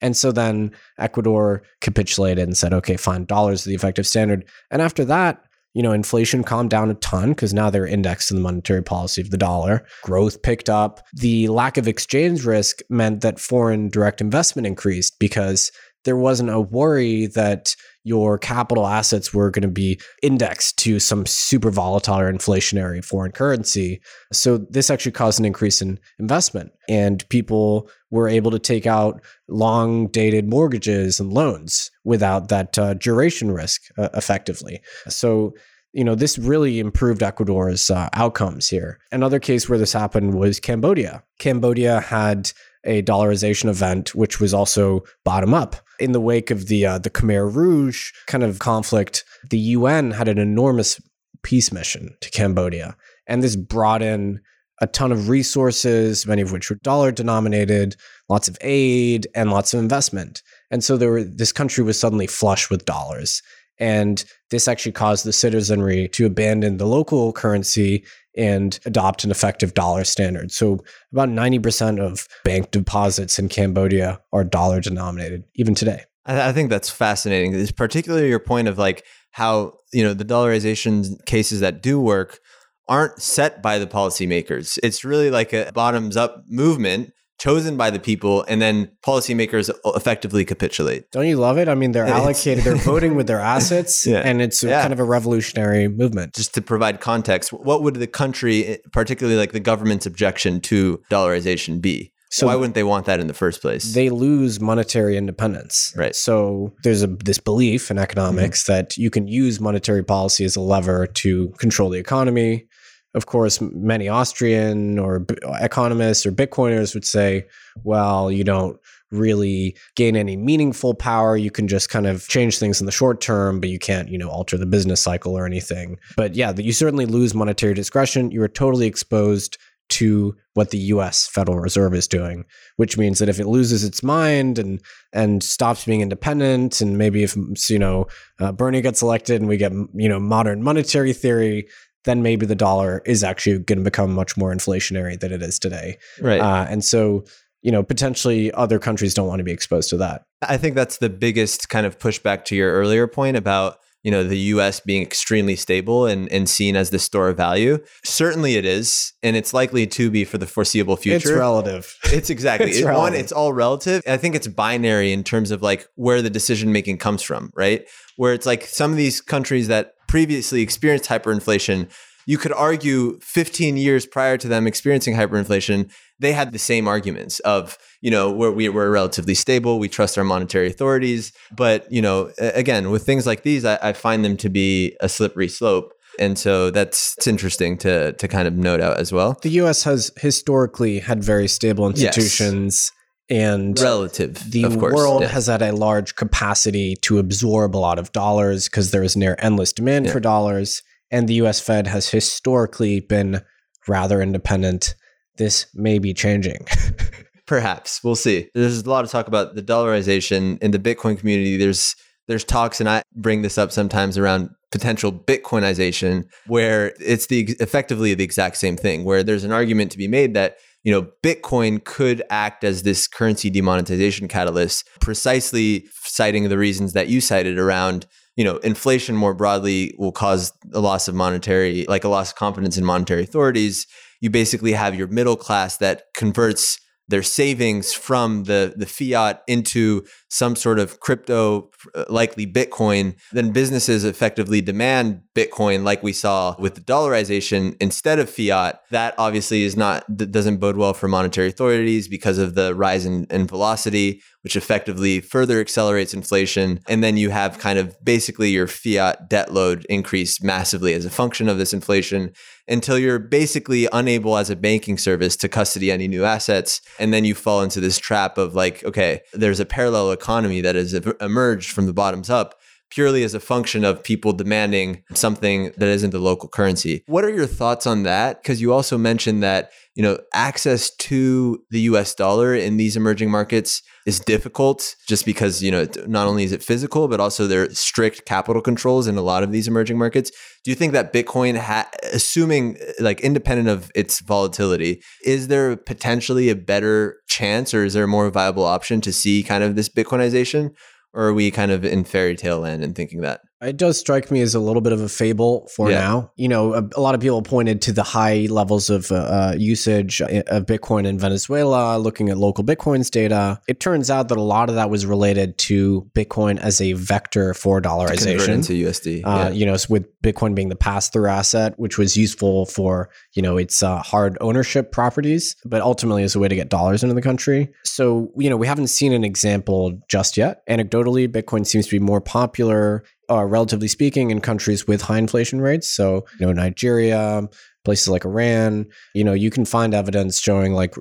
[0.00, 4.44] and so then Ecuador capitulated and said, okay, fine, dollars is the effective standard.
[4.70, 5.42] And after that,
[5.74, 9.20] you know, inflation calmed down a ton because now they're indexed to the monetary policy
[9.20, 9.86] of the dollar.
[10.02, 11.06] Growth picked up.
[11.12, 15.70] The lack of exchange risk meant that foreign direct investment increased because
[16.04, 17.76] there wasn't a worry that
[18.08, 23.32] your capital assets were going to be indexed to some super volatile or inflationary foreign
[23.32, 24.00] currency.
[24.32, 29.22] So this actually caused an increase in investment and people were able to take out
[29.48, 34.80] long dated mortgages and loans without that uh, duration risk uh, effectively.
[35.08, 35.54] So
[35.94, 38.98] you know, this really improved Ecuador's uh, outcomes here.
[39.10, 41.24] Another case where this happened was Cambodia.
[41.38, 42.52] Cambodia had
[42.84, 45.76] a dollarization event, which was also bottom up.
[45.98, 50.28] In the wake of the uh, the Khmer Rouge kind of conflict, the UN had
[50.28, 51.00] an enormous
[51.42, 52.96] peace mission to Cambodia,
[53.26, 54.40] and this brought in
[54.80, 57.96] a ton of resources, many of which were dollar denominated,
[58.28, 60.42] lots of aid, and lots of investment.
[60.70, 63.42] And so there were, this country was suddenly flush with dollars.
[63.78, 68.04] And this actually caused the citizenry to abandon the local currency
[68.36, 70.52] and adopt an effective dollar standard.
[70.52, 76.04] So about 90% of bank deposits in Cambodia are dollar denominated, even today.
[76.24, 77.54] I, think that's fascinating.
[77.54, 82.38] It's particularly your point of like how, you know, the dollarization cases that do work
[82.86, 84.78] aren't set by the policymakers.
[84.82, 90.44] It's really like a bottoms up movement chosen by the people, and then policymakers effectively
[90.44, 91.10] capitulate.
[91.12, 91.68] Don't you love it?
[91.68, 94.22] I mean, they're allocated, they're voting with their assets, Yeah.
[94.24, 94.80] and it's Yeah.
[94.82, 96.34] kind of a revolutionary movement.
[96.34, 101.80] Just to provide context, what would the country, particularly like the government's objection to dollarization,
[101.80, 102.12] be?
[102.30, 103.94] So Why wouldn't they want that in the first place?
[103.94, 105.94] they lose monetary independence.
[105.96, 106.14] Right.
[106.14, 108.72] So there's a this belief in economics mm-hmm.
[108.72, 112.66] that you can use monetary policy as a lever to control the economy.
[113.14, 115.26] Of course, many Austrian or
[115.60, 117.46] economists or Bitcoiners would say,
[117.82, 118.78] well, you don't
[119.10, 121.36] really gain any meaningful power.
[121.36, 124.18] You can just kind of change things in the short term, but you can't, you
[124.18, 125.98] know, alter the business cycle or anything.
[126.16, 128.30] But yeah, you certainly lose monetary discretion.
[128.30, 132.44] You are totally exposed to what the US Federal Reserve is doing,
[132.76, 134.80] which means that if it loses its mind and
[135.12, 137.36] and stops being independent and maybe if
[137.70, 138.06] you know
[138.40, 141.68] uh, Bernie gets elected and we get you know modern monetary theory
[142.04, 145.58] then maybe the dollar is actually going to become much more inflationary than it is
[145.58, 146.40] today right.
[146.40, 147.24] uh, and so
[147.62, 150.98] you know potentially other countries don't want to be exposed to that I think that's
[150.98, 154.78] the biggest kind of pushback to your earlier point about you know the U.S.
[154.78, 157.78] being extremely stable and, and seen as the store of value.
[158.04, 161.16] Certainly, it is, and it's likely to be for the foreseeable future.
[161.30, 163.14] it's relative It's exactly It's It- one.
[163.14, 164.04] It's all relative.
[164.06, 167.84] I think it's binary in terms of like where the decision making comes from, right?
[168.16, 171.88] Where it's like some of these countries that previously experienced hyperinflation,
[172.26, 177.38] you could argue 15 years prior to them experiencing hyperinflation, they had the same arguments
[177.40, 182.02] of you know where we were relatively stable, we trust our monetary authorities, but you
[182.02, 185.94] know again with things like these, I, I find them to be a slippery slope.
[186.18, 189.38] And so that's it's interesting to to kind of note out as well.
[189.42, 192.92] the us has historically had very stable institutions
[193.30, 194.94] and Relative, the of course.
[194.94, 195.28] world yeah.
[195.28, 199.36] has had a large capacity to absorb a lot of dollars because there is near
[199.38, 200.12] endless demand Yeah.
[200.12, 200.82] for dollars.
[201.10, 203.42] And the US Fed has historically been
[203.86, 204.94] rather independent.
[205.36, 206.66] This may be changing.
[207.46, 208.48] Perhaps we'll see.
[208.54, 211.56] There's a lot of talk about the dollarization in the Bitcoin community.
[211.56, 217.56] There's there's talks, and I bring this up sometimes around potential Bitcoinization, where it's the
[217.58, 219.04] effectively the exact same thing.
[219.04, 223.06] Where there's an argument to be made that you know Bitcoin could act as this
[223.06, 228.06] currency demonetization catalyst, precisely citing the reasons that you cited around
[228.36, 232.36] you know inflation more broadly will cause a loss of monetary, like a loss of
[232.36, 233.86] confidence in monetary authorities.
[234.20, 240.04] You basically have your middle class that converts their savings from the the fiat into
[240.30, 241.70] some sort of crypto
[242.08, 248.28] likely bitcoin then businesses effectively demand bitcoin like we saw with the dollarization instead of
[248.28, 253.04] fiat that obviously is not doesn't bode well for monetary authorities because of the rise
[253.06, 258.50] in, in velocity which effectively further accelerates inflation and then you have kind of basically
[258.50, 262.32] your fiat debt load increase massively as a function of this inflation
[262.68, 266.80] until you're basically unable as a banking service to custody any new assets.
[266.98, 270.74] And then you fall into this trap of like, okay, there's a parallel economy that
[270.74, 272.60] has emerged from the bottoms up
[272.90, 277.02] purely as a function of people demanding something that isn't the local currency.
[277.06, 278.42] What are your thoughts on that?
[278.42, 283.30] Because you also mentioned that, you know, access to the US dollar in these emerging
[283.30, 287.64] markets is difficult just because, you know, not only is it physical, but also there
[287.64, 290.30] are strict capital controls in a lot of these emerging markets.
[290.64, 296.48] Do you think that Bitcoin, ha- assuming like independent of its volatility, is there potentially
[296.48, 299.88] a better chance or is there a more viable option to see kind of this
[299.88, 300.70] Bitcoinization?
[301.14, 303.40] Or are we kind of in fairy tale land and thinking that?
[303.60, 305.98] It does strike me as a little bit of a fable for Yeah.
[305.98, 306.30] now.
[306.36, 309.54] You know, a, a lot of people pointed to the high levels of uh, uh,
[309.58, 313.60] usage of Bitcoin in Venezuela, looking at LocalBitcoins data.
[313.66, 317.52] It turns out that a lot of that was related to Bitcoin as a vector
[317.52, 318.48] for dollarization.
[318.48, 319.22] into USD.
[319.24, 319.48] Uh, yeah.
[319.50, 323.82] You know, with Bitcoin being the pass-through asset, which was useful for you know its
[323.82, 327.72] uh, hard ownership properties, but ultimately as a way to get dollars into the country.
[327.84, 330.62] So you know, we haven't seen an example just yet.
[330.68, 335.60] Anecdotally, Bitcoin seems to be more popular, uh, relatively speaking, in countries with high inflation
[335.60, 335.88] rates.
[335.88, 337.48] So you know, Nigeria.
[337.84, 340.94] Places like Iran, you know, you can find evidence showing like,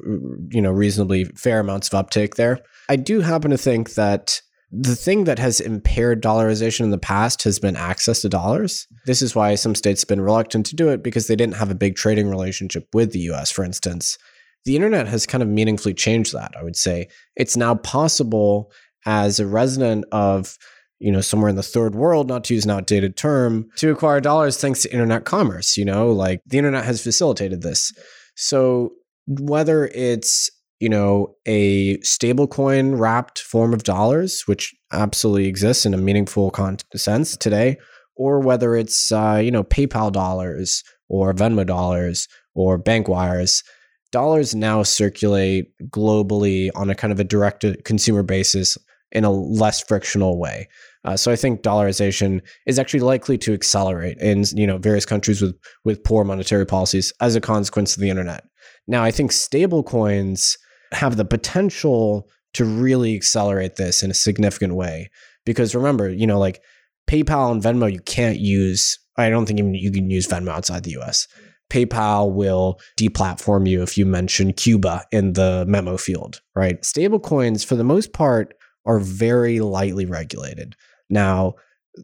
[0.49, 2.59] you know, reasonably fair amounts of uptake there.
[2.87, 7.43] I do happen to think that the thing that has impaired dollarization in the past
[7.43, 8.87] has been access to dollars.
[9.05, 11.71] This is why some states have been reluctant to do it because they didn't have
[11.71, 14.17] a big trading relationship with the US, for instance.
[14.65, 17.07] The internet has kind of meaningfully changed that, I would say.
[17.37, 18.71] It's now possible
[19.05, 20.57] as a resident of
[20.99, 24.19] you know somewhere in the third world not to use an outdated term to acquire
[24.19, 27.91] dollars thanks to internet commerce you know like the internet has facilitated this
[28.35, 28.91] so
[29.27, 35.97] whether it's you know a stablecoin wrapped form of dollars which absolutely exists in a
[35.97, 37.77] meaningful con- sense today
[38.15, 43.63] or whether it's uh, you know paypal dollars or venmo dollars or bank wires
[44.11, 48.77] dollars now circulate globally on a kind of a direct consumer basis
[49.11, 50.67] in a less frictional way.
[51.05, 55.41] Uh, so I think dollarization is actually likely to accelerate in you know various countries
[55.41, 58.43] with with poor monetary policies as a consequence of the internet.
[58.87, 60.57] Now I think stablecoins
[60.91, 65.09] have the potential to really accelerate this in a significant way
[65.45, 66.61] because remember you know like
[67.07, 68.99] PayPal and Venmo you can't use.
[69.17, 71.27] I don't think even you can use Venmo outside the U.S.
[71.69, 76.81] PayPal will deplatform you if you mention Cuba in the memo field, right?
[76.81, 78.53] Stablecoins, for the most part,
[78.85, 80.75] are very lightly regulated.
[81.09, 81.55] Now,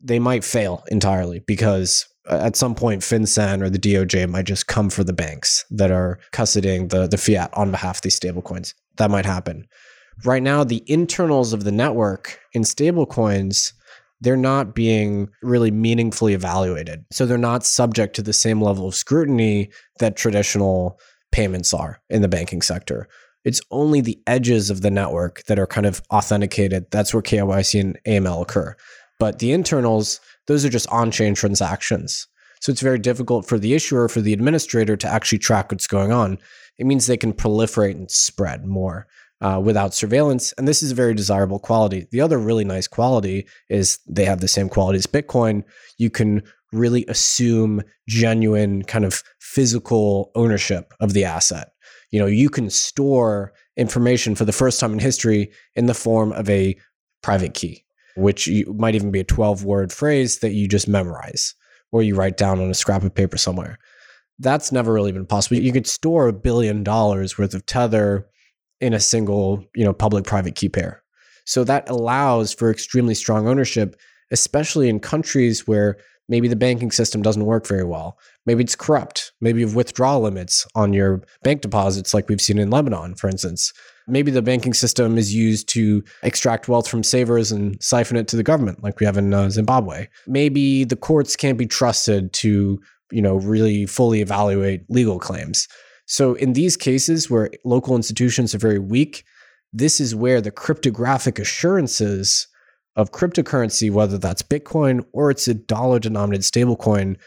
[0.01, 4.67] they might fail entirely because uh, at some point FinCEN or the DOJ might just
[4.67, 8.73] come for the banks that are custodying the, the fiat on behalf of these stablecoins.
[8.97, 9.67] That might happen.
[10.23, 13.73] Right now, the internals of the network in stablecoins,
[14.21, 17.03] they're not being really meaningfully evaluated.
[17.11, 20.99] So they're not subject to the same level of scrutiny that traditional
[21.31, 23.09] payments are in the banking sector.
[23.45, 26.89] It's only the edges of the network that are kind of authenticated.
[26.91, 28.75] That's where KYC and AML occur.
[29.19, 32.27] But the internals, those are just on chain transactions.
[32.61, 36.13] So it's very difficult for the issuer, for the administrator to actually track what's going
[36.13, 36.37] on.
[36.77, 39.07] It means they can proliferate and spread more
[39.41, 40.53] uh, without surveillance.
[40.57, 42.07] And this is a very desirable quality.
[42.11, 45.63] The other really nice quality is they have the same quality as Bitcoin.
[45.97, 46.41] You can
[46.71, 51.72] really assume genuine kind of physical ownership of the asset
[52.13, 56.31] you know you can store information for the first time in history in the form
[56.31, 56.77] of a
[57.21, 57.83] private key
[58.15, 61.55] which might even be a 12 word phrase that you just memorize
[61.91, 63.79] or you write down on a scrap of paper somewhere.
[64.37, 65.57] That's never really been possible.
[65.57, 68.27] You could store a billion dollars worth of tether
[68.79, 71.01] in a single you know public private key pair.
[71.45, 73.95] So that allows for extremely strong ownership
[74.33, 75.97] especially in countries where
[76.29, 78.17] maybe the banking system doesn't work very well.
[78.45, 79.31] Maybe it's corrupt.
[79.41, 83.29] Maybe you have withdrawal limits on your bank deposits, like we've seen in Lebanon, for
[83.29, 83.73] instance.
[84.07, 88.35] Maybe the banking system is used to extract wealth from savers and siphon it to
[88.35, 90.07] the government, like we have in uh, Zimbabwe.
[90.27, 95.67] Maybe the courts can't be trusted to, you know, really fully evaluate legal claims.
[96.05, 99.23] So in these cases where local institutions are very weak,
[99.71, 102.47] this is where the cryptographic assurances
[102.95, 107.17] of cryptocurrency, whether that's Bitcoin or it's a dollar denominated stablecoin,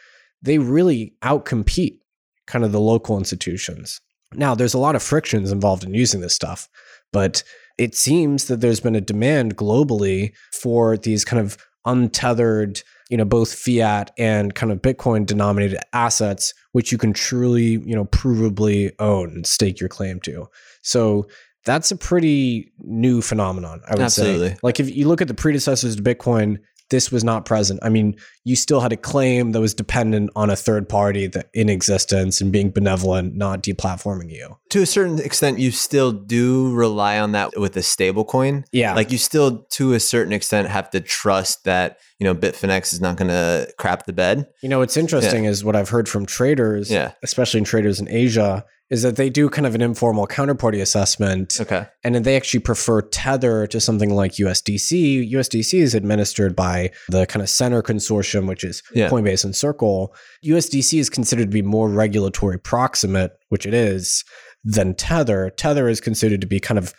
[0.43, 1.99] they really outcompete
[2.47, 4.01] kind of the local institutions.
[4.35, 6.69] Now, there's a lot of frictions involved in using this stuff,
[7.13, 7.43] but
[7.79, 13.25] it seems that there's been a demand globally for these kind of untethered, you know,
[13.25, 18.93] both fiat and kind of Bitcoin denominated assets, which you can truly, you know, provably
[18.99, 20.49] own and stake your claim to.
[20.83, 21.29] So
[21.67, 24.51] that's a pretty new phenomenon, I would Absolutely.
[24.51, 24.57] say.
[24.63, 27.81] Like if you look at the predecessors to Bitcoin, this was not present.
[27.83, 31.51] I mean, you still had a claim that was dependent on a third party that
[31.53, 34.57] in existence and being benevolent, not deplatforming you.
[34.71, 38.65] To a certain extent, you still do rely on that with a stable coin.
[38.71, 38.95] Yeah.
[38.95, 43.01] Like you still, to a certain extent, have to trust that, you know, Bitfinex is
[43.01, 44.47] not going to crap the bed.
[44.63, 45.51] You know, what's interesting yeah.
[45.51, 47.13] is what I've heard from traders, yeah.
[47.25, 51.59] especially in traders in Asia, is that they do kind of an informal counterparty assessment.
[51.61, 51.87] Okay.
[52.05, 55.31] And then they actually prefer Tether to something like USDC.
[55.33, 59.09] USDC is administered by the kind of Centre consortium, which is yeah.
[59.09, 60.15] Coinbase and Circle.
[60.45, 64.25] USDC is considered to be more regulatory proximate, which it is,
[64.63, 65.51] than Tether.
[65.51, 66.95] Tether is considered to be kind of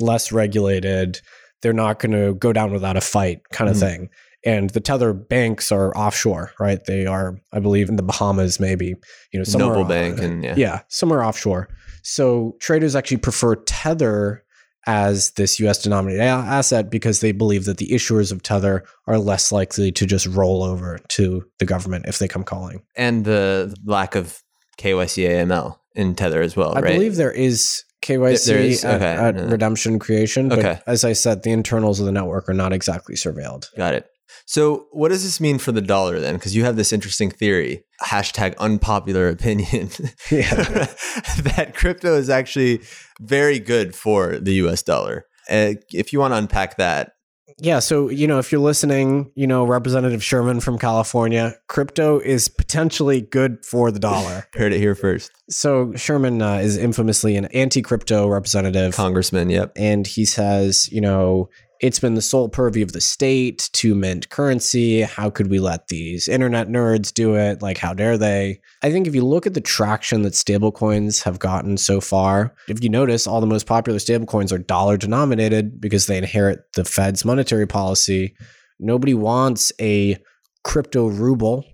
[0.00, 1.20] less regulated.
[1.62, 3.80] They're not going to go down without a fight kind of mm.
[3.80, 4.08] thing.
[4.44, 6.78] And the tether banks are offshore, right?
[6.84, 8.94] They are, I believe, in the Bahamas, maybe
[9.32, 10.54] you know, somewhere Noble Bank, and yeah.
[10.56, 11.68] yeah, somewhere offshore.
[12.02, 14.44] So traders actually prefer tether
[14.86, 19.52] as this US denominated asset because they believe that the issuers of Tether are less
[19.52, 22.82] likely to just roll over to the government if they come calling.
[22.96, 24.42] And the lack of
[24.78, 26.94] KYC AML in Tether as well, I right?
[26.94, 29.40] believe there is KYC there is, at, okay.
[29.40, 30.48] at redemption creation.
[30.48, 30.80] But okay.
[30.86, 33.66] as I said, the internals of the network are not exactly surveilled.
[33.76, 34.08] Got it.
[34.46, 36.34] So, what does this mean for the dollar then?
[36.34, 39.88] Because you have this interesting theory, hashtag unpopular opinion,
[40.30, 42.80] that crypto is actually
[43.20, 45.26] very good for the US dollar.
[45.50, 47.12] Uh, if you want to unpack that.
[47.60, 47.80] Yeah.
[47.80, 53.20] So, you know, if you're listening, you know, Representative Sherman from California, crypto is potentially
[53.20, 54.46] good for the dollar.
[54.54, 55.32] Heard it here first.
[55.50, 58.94] So, Sherman uh, is infamously an anti crypto representative.
[58.94, 59.72] Congressman, yep.
[59.74, 61.48] And he says, you know,
[61.80, 65.02] it's been the sole purview of the state to mint currency.
[65.02, 67.62] How could we let these internet nerds do it?
[67.62, 68.60] Like, how dare they?
[68.82, 72.82] I think if you look at the traction that stablecoins have gotten so far, if
[72.82, 77.24] you notice, all the most popular stablecoins are dollar denominated because they inherit the Fed's
[77.24, 78.34] monetary policy.
[78.80, 80.16] Nobody wants a
[80.64, 81.64] crypto ruble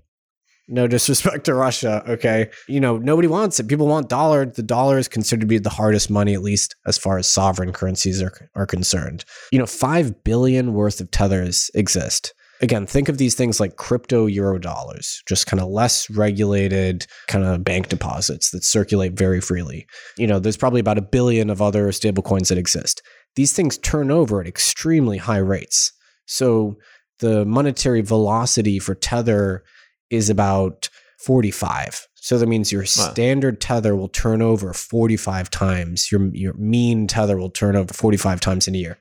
[0.67, 2.51] No disrespect to Russia, okay?
[2.69, 3.69] You know, nobody wants it.
[3.69, 4.47] People want dollar.
[4.47, 7.73] The dollar is considered to be the hardest money, at least as far as sovereign
[7.73, 9.27] currencies are, are concerned.
[9.53, 12.33] You know, 5 billion worth of tethers exist.
[12.63, 17.45] Again, think of these things like crypto euro dollars, just kind of less regulated kind
[17.45, 19.87] of bank deposits that circulate very freely.
[20.17, 23.03] You know, there's probably about a billion of other stablecoins that exist.
[23.37, 25.93] These things turn over at extremely high rates.
[26.27, 26.77] So
[27.19, 29.63] the monetary velocity for Tether
[30.15, 30.89] is about
[31.19, 32.07] 45.
[32.17, 33.13] So that means your wow.
[33.13, 36.11] standard tether will turn over 45 times.
[36.11, 38.99] Your your mean tether will turn over 45 times in a year.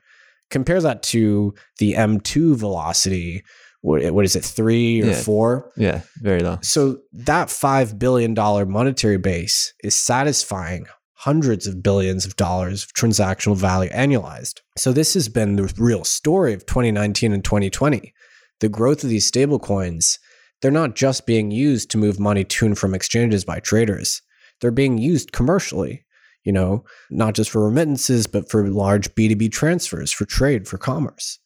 [0.50, 3.42] Compare that to the M2 velocity.
[3.80, 5.20] What, what is it, three or yeah.
[5.20, 5.70] four?
[5.76, 6.58] Yeah, very low.
[6.62, 10.86] So that $5 billion monetary base is satisfying
[11.24, 14.60] hundreds of billions of dollars of transactional value annualized.
[14.76, 18.12] So this has been the real story of 2019 and 2020.
[18.60, 20.18] The growth of these stablecoins,
[20.64, 24.22] they're not just being used to move money to and from exchanges by traders.
[24.62, 26.06] They're being used commercially,
[26.42, 31.38] you know, not just for remittances, but for large B2B transfers, for trade, for commerce.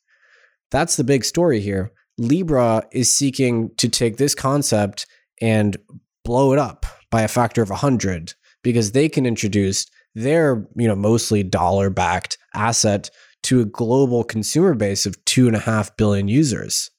[0.71, 1.91] That's the big story here.
[2.17, 5.05] Libra is seeking to take this concept
[5.41, 5.77] and
[6.25, 10.95] blow it up by a factor of 100 because they can introduce their, you know,
[10.95, 13.11] mostly dollar backed asset
[13.43, 16.93] to a global consumer base of two and a half billion users.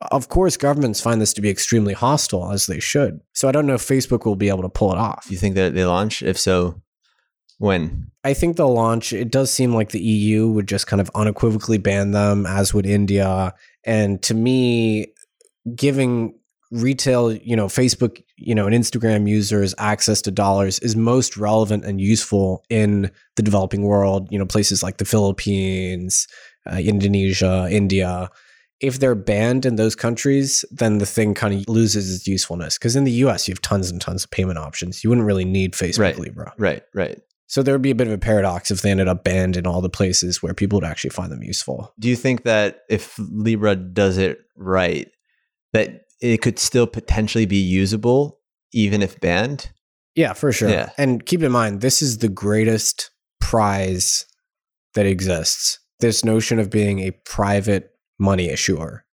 [0.00, 3.20] Of course, governments find this to be extremely hostile, as they should.
[3.34, 5.26] So I don't know if Facebook will be able to pull it off.
[5.28, 6.22] You think that they launch?
[6.22, 6.80] If so,
[7.58, 8.10] when?
[8.22, 9.12] I think they'll launch.
[9.12, 12.86] It does seem like the EU would just kind of unequivocally ban them, as would
[12.86, 13.54] India.
[13.84, 15.12] And to me,
[15.74, 16.38] giving
[16.70, 21.84] retail, you know, Facebook, you know, and Instagram users access to dollars is most relevant
[21.84, 26.28] and useful in the developing world, you know, places like the Philippines,
[26.70, 28.30] uh, Indonesia, India.
[28.80, 32.78] If they're banned in those countries, then the thing kind of loses its usefulness.
[32.78, 35.02] Because in the US, you have tons and tons of payment options.
[35.02, 36.52] You wouldn't really need Facebook right, Libra.
[36.58, 37.20] Right, right.
[37.46, 39.66] So there would be a bit of a paradox if they ended up banned in
[39.66, 41.92] all the places where people would actually find them useful.
[41.98, 45.08] Do you think that if Libra does it right,
[45.72, 48.38] that it could still potentially be usable
[48.72, 49.70] even if banned.
[50.14, 50.68] Yeah, for sure.
[50.68, 50.90] Yeah.
[50.98, 53.10] And keep in mind, this is the greatest
[53.40, 54.26] prize
[54.94, 55.78] that exists.
[56.00, 59.04] This notion of being a private money issuer.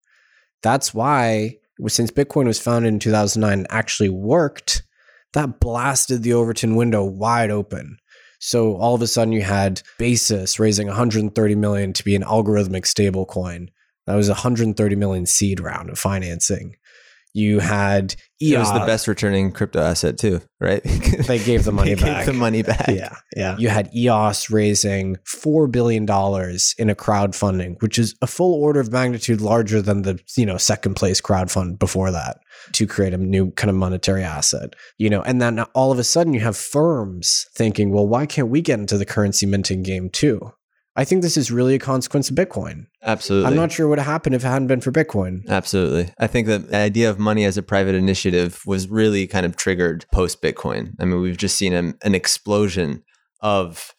[0.63, 4.83] That's why, since Bitcoin was founded in 2009 and actually worked,
[5.33, 7.97] that blasted the Overton window wide open.
[8.39, 12.85] So all of a sudden you had Basis raising 130 million to be an algorithmic
[12.85, 13.69] stablecoin.
[14.07, 16.75] That was a 130 million seed round of financing.
[17.35, 18.53] You had EOS.
[18.53, 20.81] It was the uh, best returning crypto asset too, right?
[21.27, 22.25] they gave the money they back.
[22.25, 22.87] Gave the money back.
[22.87, 23.57] Yeah, yeah.
[23.57, 28.79] You had EOS raising four billion dollars in a crowdfunding, which is a full order
[28.79, 32.37] of magnitude larger than the you know second place crowdfund before that
[32.71, 34.73] to create a new kind of monetary asset.
[34.97, 38.47] You know, and then all of a sudden you have firms thinking, well, why can't
[38.47, 40.53] we get into the currency minting game too?
[40.97, 42.87] I think this is really a consequence of Bitcoin.
[43.03, 43.49] Absolutely.
[43.49, 45.45] I'm not sure what happened if it hadn't been for Bitcoin.
[45.47, 46.13] Absolutely.
[46.17, 50.05] I think the idea of money as a private initiative was really kind of triggered
[50.13, 50.93] post Bitcoin.
[50.99, 53.03] I mean, we've just seen a, an explosion
[53.41, 53.93] of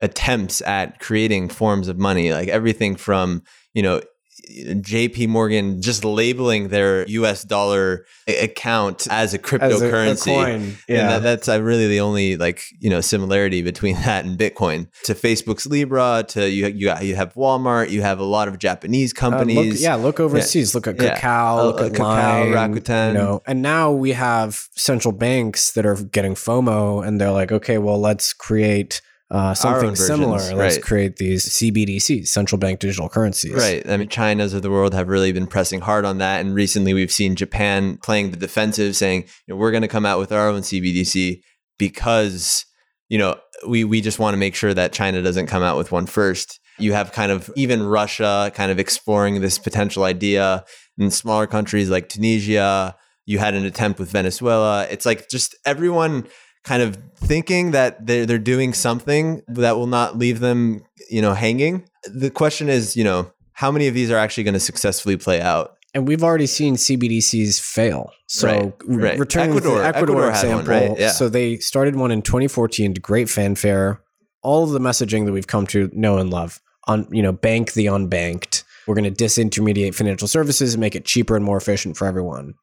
[0.00, 3.42] attempts at creating forms of money, like everything from,
[3.74, 4.00] you know,
[4.48, 10.36] JP Morgan just labeling their US dollar account as a cryptocurrency.
[10.36, 11.00] As a, a yeah.
[11.00, 14.88] And that, that's uh, really the only like, you know, similarity between that and Bitcoin.
[15.04, 19.12] To Facebook's Libra, to you you, you have Walmart, you have a lot of Japanese
[19.12, 19.56] companies.
[19.56, 20.72] Uh, look, yeah, look overseas.
[20.72, 20.76] Yeah.
[20.76, 21.52] Look at Kakao, yeah.
[21.52, 23.08] look uh, at Kakao, Line, Rakuten.
[23.08, 27.52] You know, and now we have central banks that are getting FOMO and they're like,
[27.52, 29.00] okay, well, let's create
[29.30, 30.38] uh, something similar.
[30.38, 30.82] Let's right.
[30.82, 33.52] create these CBDCs, central bank digital currencies.
[33.52, 33.88] Right.
[33.88, 36.40] I mean, China's of the world have really been pressing hard on that.
[36.40, 40.06] And recently we've seen Japan playing the defensive, saying, you know, we're going to come
[40.06, 41.42] out with our own CBDC
[41.78, 42.64] because,
[43.10, 45.92] you know, we, we just want to make sure that China doesn't come out with
[45.92, 46.58] one first.
[46.78, 50.64] You have kind of even Russia kind of exploring this potential idea
[50.96, 52.96] in smaller countries like Tunisia.
[53.26, 54.86] You had an attempt with Venezuela.
[54.90, 56.28] It's like just everyone
[56.64, 61.34] kind of thinking that they're, they're doing something that will not leave them, you know,
[61.34, 61.88] hanging.
[62.04, 65.40] The question is, you know, how many of these are actually going to successfully play
[65.40, 65.76] out?
[65.94, 68.12] And we've already seen CBDCs fail.
[68.26, 69.18] So right, right.
[69.18, 70.98] returning Ecuador, Ecuador, Ecuador example, one, right?
[70.98, 71.10] yeah.
[71.10, 74.02] so they started one in 2014 to great fanfare.
[74.42, 77.72] All of the messaging that we've come to know and love on, you know, bank
[77.72, 78.64] the unbanked.
[78.86, 82.54] We're going to disintermediate financial services and make it cheaper and more efficient for everyone.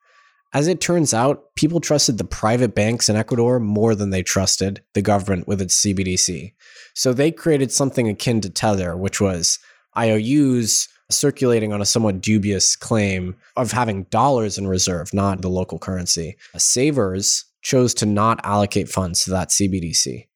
[0.56, 4.82] As it turns out, people trusted the private banks in Ecuador more than they trusted
[4.94, 6.54] the government with its CBDC.
[6.94, 9.60] So they created something akin to Tether, which was
[9.98, 15.78] IOUs circulating on a somewhat dubious claim of having dollars in reserve, not the local
[15.78, 16.38] currency.
[16.56, 20.28] Savers chose to not allocate funds to that CBDC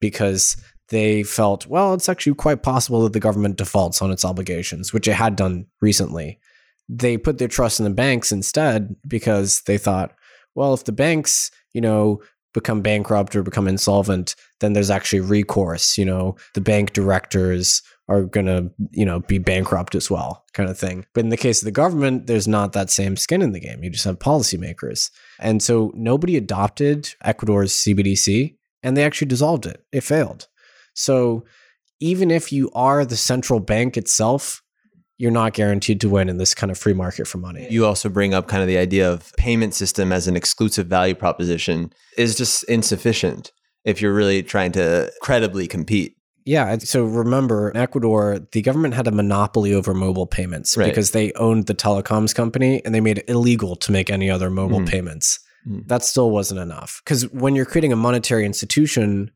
[0.00, 0.56] because
[0.88, 5.06] they felt, well, it's actually quite possible that the government defaults on its obligations, which
[5.06, 6.40] it had done recently.
[6.88, 10.12] They put their trust in the banks instead because they thought,
[10.54, 12.20] well, if the banks, you know,
[12.54, 15.98] become bankrupt or become insolvent, then there's actually recourse.
[15.98, 20.70] You know, the bank directors are going to, you know, be bankrupt as well, kind
[20.70, 21.04] of thing.
[21.14, 23.84] But in the case of the government, there's not that same skin in the game.
[23.84, 25.10] You just have policymakers.
[25.38, 29.84] And so nobody adopted Ecuador's CBDC and they actually dissolved it.
[29.92, 30.48] It failed.
[30.94, 31.44] So
[32.00, 34.62] even if you are the central bank itself,
[35.18, 37.66] you're not guaranteed to win in this kind of free market for money.
[37.70, 41.14] You also bring up kind of the idea of payment system as an exclusive value
[41.14, 43.52] proposition is just insufficient
[43.84, 46.14] if you're really trying to credibly compete.
[46.44, 46.78] Yeah.
[46.78, 50.86] So remember, in Ecuador, the government had a monopoly over mobile payments Right.
[50.88, 54.48] because they owned the telecoms company and they made it illegal to make any other
[54.50, 54.88] mobile Mhm.
[54.88, 55.40] payments.
[55.68, 55.86] Mhm.
[55.88, 57.02] That still wasn't enough.
[57.04, 59.30] Because when you're creating a monetary institution,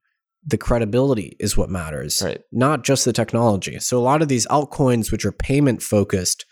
[0.44, 2.40] the credibility is what matters, Right.
[2.50, 3.78] not just the technology.
[3.78, 6.44] So a lot of these altcoins, which are payment focused,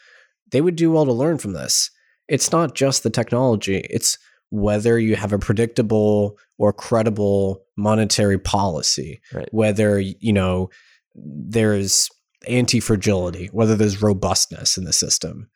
[0.52, 1.90] they would do well to learn from this.
[2.28, 4.16] It's not just the technology, it's
[4.50, 9.48] whether you have a predictable or credible monetary policy Right.
[9.52, 10.70] whether you know
[11.14, 12.08] there's
[12.48, 15.48] anti-fragility whether there's robustness in the system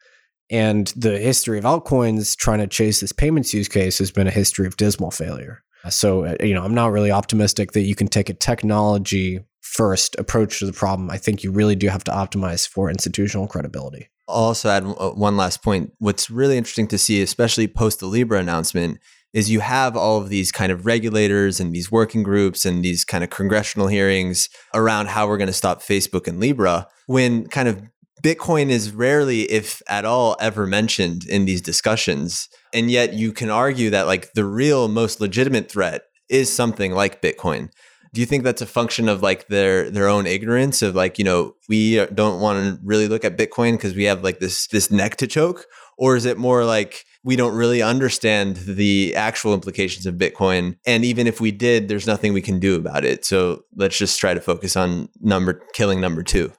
[0.51, 4.31] and the history of altcoins trying to chase this payments use case has been a
[4.33, 8.09] history of dismal failure so uh, you know i'm not really optimistic that you can
[8.09, 12.11] take a technology first approach to the problem i think you really do have to
[12.11, 15.93] optimize for institutional credibility I'll also add uh, one last point.
[15.99, 18.99] What's really interesting to see, especially post the Libra announcement,
[19.35, 23.05] is you have all of these kind of regulators and these working groups and these
[23.05, 27.69] kind of congressional hearings around how we're going to stop Facebook and Libra when kind
[27.69, 27.83] of
[28.25, 32.49] Bitcoin is rarely, if at all, ever mentioned in these discussions.
[32.73, 37.21] And yet you can argue that like the real most legitimate threat is something like
[37.21, 37.69] Bitcoin.
[38.15, 41.25] Do you think that's a function of like their their own ignorance of like you
[41.25, 44.91] know we don't want to really look at Bitcoin because we have like this this
[44.91, 45.67] neck to choke,
[45.99, 51.05] or is it more like we don't really understand the actual implications of Bitcoin, and
[51.05, 53.25] even if we did, there's nothing we can do about it.
[53.27, 56.53] So let's just try to focus on number killing number two.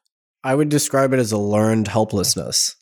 [0.46, 2.76] I would describe it as a learned helplessness.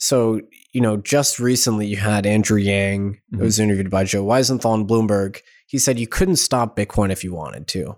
[0.00, 0.40] So,
[0.72, 4.86] you know, just recently you had Andrew Yang, who was interviewed by Joe Weisenthal on
[4.86, 5.38] Bloomberg.
[5.68, 7.96] He said you couldn't stop Bitcoin if you wanted to.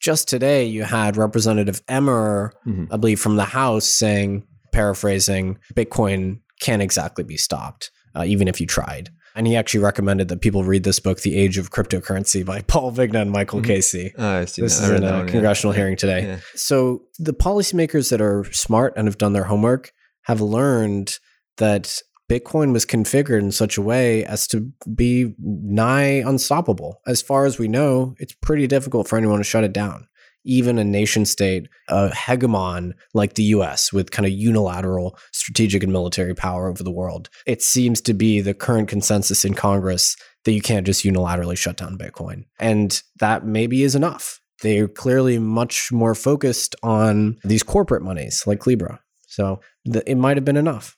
[0.00, 2.88] Just today, you had Representative Emmer, Mhm.
[2.90, 8.60] I believe, from the House saying, paraphrasing, Bitcoin can't exactly be stopped, uh, even if
[8.60, 9.10] you tried.
[9.36, 12.92] And he actually recommended that people read this book, The Age of Cryptocurrency by Paul
[12.92, 13.66] Vigna and Michael Mhm.
[13.66, 14.12] Casey.
[14.16, 14.84] Oh, I see This that.
[14.84, 15.32] is in a one, yeah.
[15.32, 16.22] congressional hearing today.
[16.22, 16.36] Yeah.
[16.54, 21.18] So the policymakers that are smart and have done their homework have learned
[21.56, 21.98] that
[22.30, 27.00] Bitcoin was configured in such a way as to be nigh unstoppable.
[27.06, 30.06] As far as we know, it's pretty difficult for anyone to shut it down.
[30.44, 35.92] Even a nation state, a hegemon like the US with kind of unilateral strategic and
[35.92, 37.30] military power over the world.
[37.46, 41.76] It seems to be the current consensus in Congress that you can't just unilaterally shut
[41.76, 42.44] down Bitcoin.
[42.58, 44.40] And that maybe is enough.
[44.62, 49.00] They're clearly much more focused on these corporate monies like Libra.
[49.26, 50.96] So it might have been enough.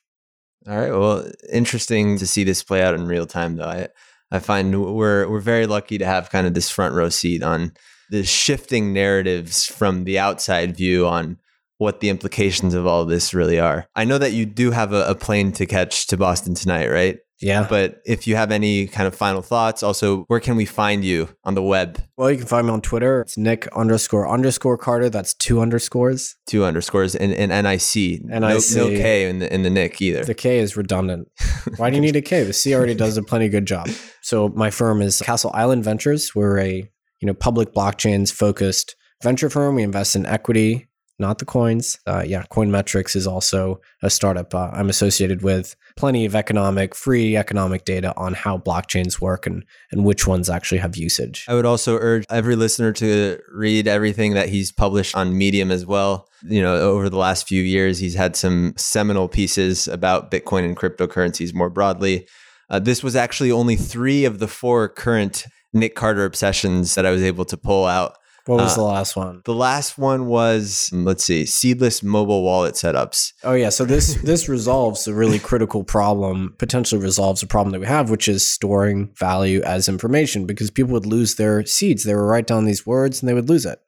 [0.69, 0.91] All right.
[0.91, 3.69] Well, interesting to see this play out in real time, though.
[3.69, 3.89] I
[4.31, 7.73] I find we're we're very lucky to have kind of this front row seat on
[8.11, 11.39] the shifting narratives from the outside view on
[11.79, 13.87] what the implications of all this really are.
[13.95, 17.19] I know that you do have a, a plane to catch to Boston tonight, right?
[17.41, 17.67] Yeah.
[17.69, 21.29] But if you have any kind of final thoughts, also, where can we find you
[21.45, 22.01] on the web?
[22.17, 23.21] Well, you can find me on Twitter.
[23.21, 25.11] It's Nic underscore underscore Carter.
[25.11, 26.35] That's two underscores.
[26.47, 28.25] Two underscores and, and NIC.
[28.25, 29.01] No, no NIC.
[29.01, 30.25] K in the in the Nic either.
[30.25, 31.29] The K is redundant.
[31.77, 32.43] Why do you need a K?
[32.43, 33.91] The C already does a plenty good job.
[34.23, 36.35] So my firm is Castle Island Ventures.
[36.35, 36.91] We're a
[37.21, 39.75] you know public blockchains focused venture firm.
[39.75, 40.89] We invest in equity,
[41.19, 41.99] not the coins.
[42.07, 45.77] Uh, yeah, Coinmetrics is also a startup uh, I'm associated with.
[45.97, 50.79] Plenty of economic, free economic data on how blockchains work and and which ones actually
[50.79, 51.47] have usage.
[51.49, 55.87] I would also urge every listener to read everything that he's published on Medium as
[55.87, 56.29] well.
[56.43, 60.77] You know, over the last few years, he's had some seminal pieces about Bitcoin and
[60.77, 62.29] cryptocurrencies more broadly.
[62.69, 65.47] Uh, this was actually only three of the four current
[65.77, 68.17] Nic Carter obsessions that I was able to pull out.
[68.47, 69.43] What was Uh, the last one?
[69.45, 73.33] The last one was, let's see, seedless mobile wallet setups.
[73.43, 77.81] Oh yeah, so this this resolves a really critical problem, potentially resolves a problem that
[77.81, 82.05] we have, which is storing value as information because people would lose their seeds.
[82.05, 83.81] They would write down these words and they would lose it.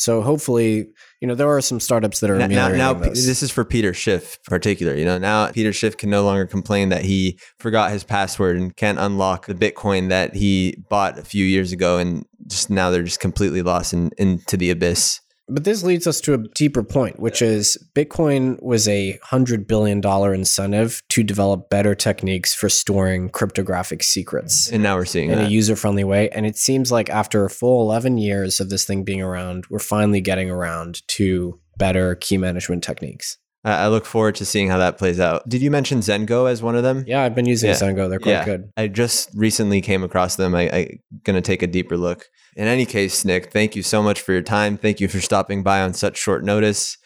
[0.00, 0.86] So hopefully,
[1.20, 3.26] you know, there are some startups that are now, now, now this.
[3.26, 4.94] this is for Peter Schiff in particular.
[4.94, 8.74] You know, now Peter Schiff can no longer complain that he forgot his password and
[8.74, 13.02] can't unlock the Bitcoin that he bought a few years ago, and just now they're
[13.02, 15.20] just completely lost in, into the abyss.
[15.50, 20.00] But this leads us to a deeper point, which is Bitcoin was a $100 billion
[20.34, 25.46] incentive to develop better techniques for storing cryptographic secrets And now we're seeing it in
[25.46, 26.30] a user friendly way.
[26.30, 29.78] And it seems like after a full 11 years of this thing being around, we're
[29.78, 33.38] finally getting around to better key management techniques.
[33.64, 35.48] I I look forward to seeing how that plays out.
[35.48, 37.04] Did you mention Zengo as one of them?
[37.06, 37.76] Yeah, I've been using Yeah.
[37.76, 38.08] Zengo.
[38.08, 38.44] They're quite Yeah.
[38.44, 38.70] good.
[38.76, 40.54] I just recently came across them.
[40.54, 40.88] I, I
[41.24, 42.26] gonna take a deeper look.
[42.56, 44.76] In any case, Nic, thank you so much for your time.
[44.76, 46.96] Thank you for stopping by on such short notice.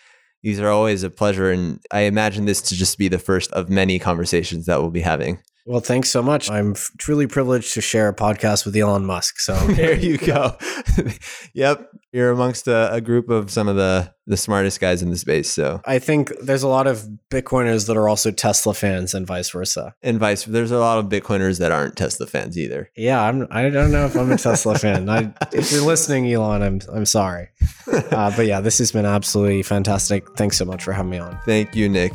[0.43, 3.71] These are always a pleasure, and I imagine this to just be the first of
[3.71, 5.39] many conversations that we'll be having.
[5.67, 6.51] Well, thanks so much.
[6.51, 9.39] I'm truly privileged to share a podcast with Elon Musk.
[9.41, 10.57] So There you go.
[11.55, 15.17] yep, you're amongst a, a group of some of the the smartest guys in the
[15.17, 15.53] space.
[15.53, 19.51] So, I think there's a lot of Bitcoiners that are also Tesla fans and vice
[19.51, 19.95] versa.
[20.03, 22.91] and vice, there's a lot of Bitcoiners that aren't Tesla fans either.
[22.97, 23.47] Yeah, I'm.
[23.51, 25.09] I don't know if I'm a Tesla fan.
[25.09, 26.81] I, if you're listening, Elon, I'm.
[26.93, 27.49] I'm sorry.
[27.91, 30.27] Uh, but yeah, this has been absolutely fantastic.
[30.37, 31.39] Thanks so much for having me on.
[31.47, 32.15] Thank you, Nic.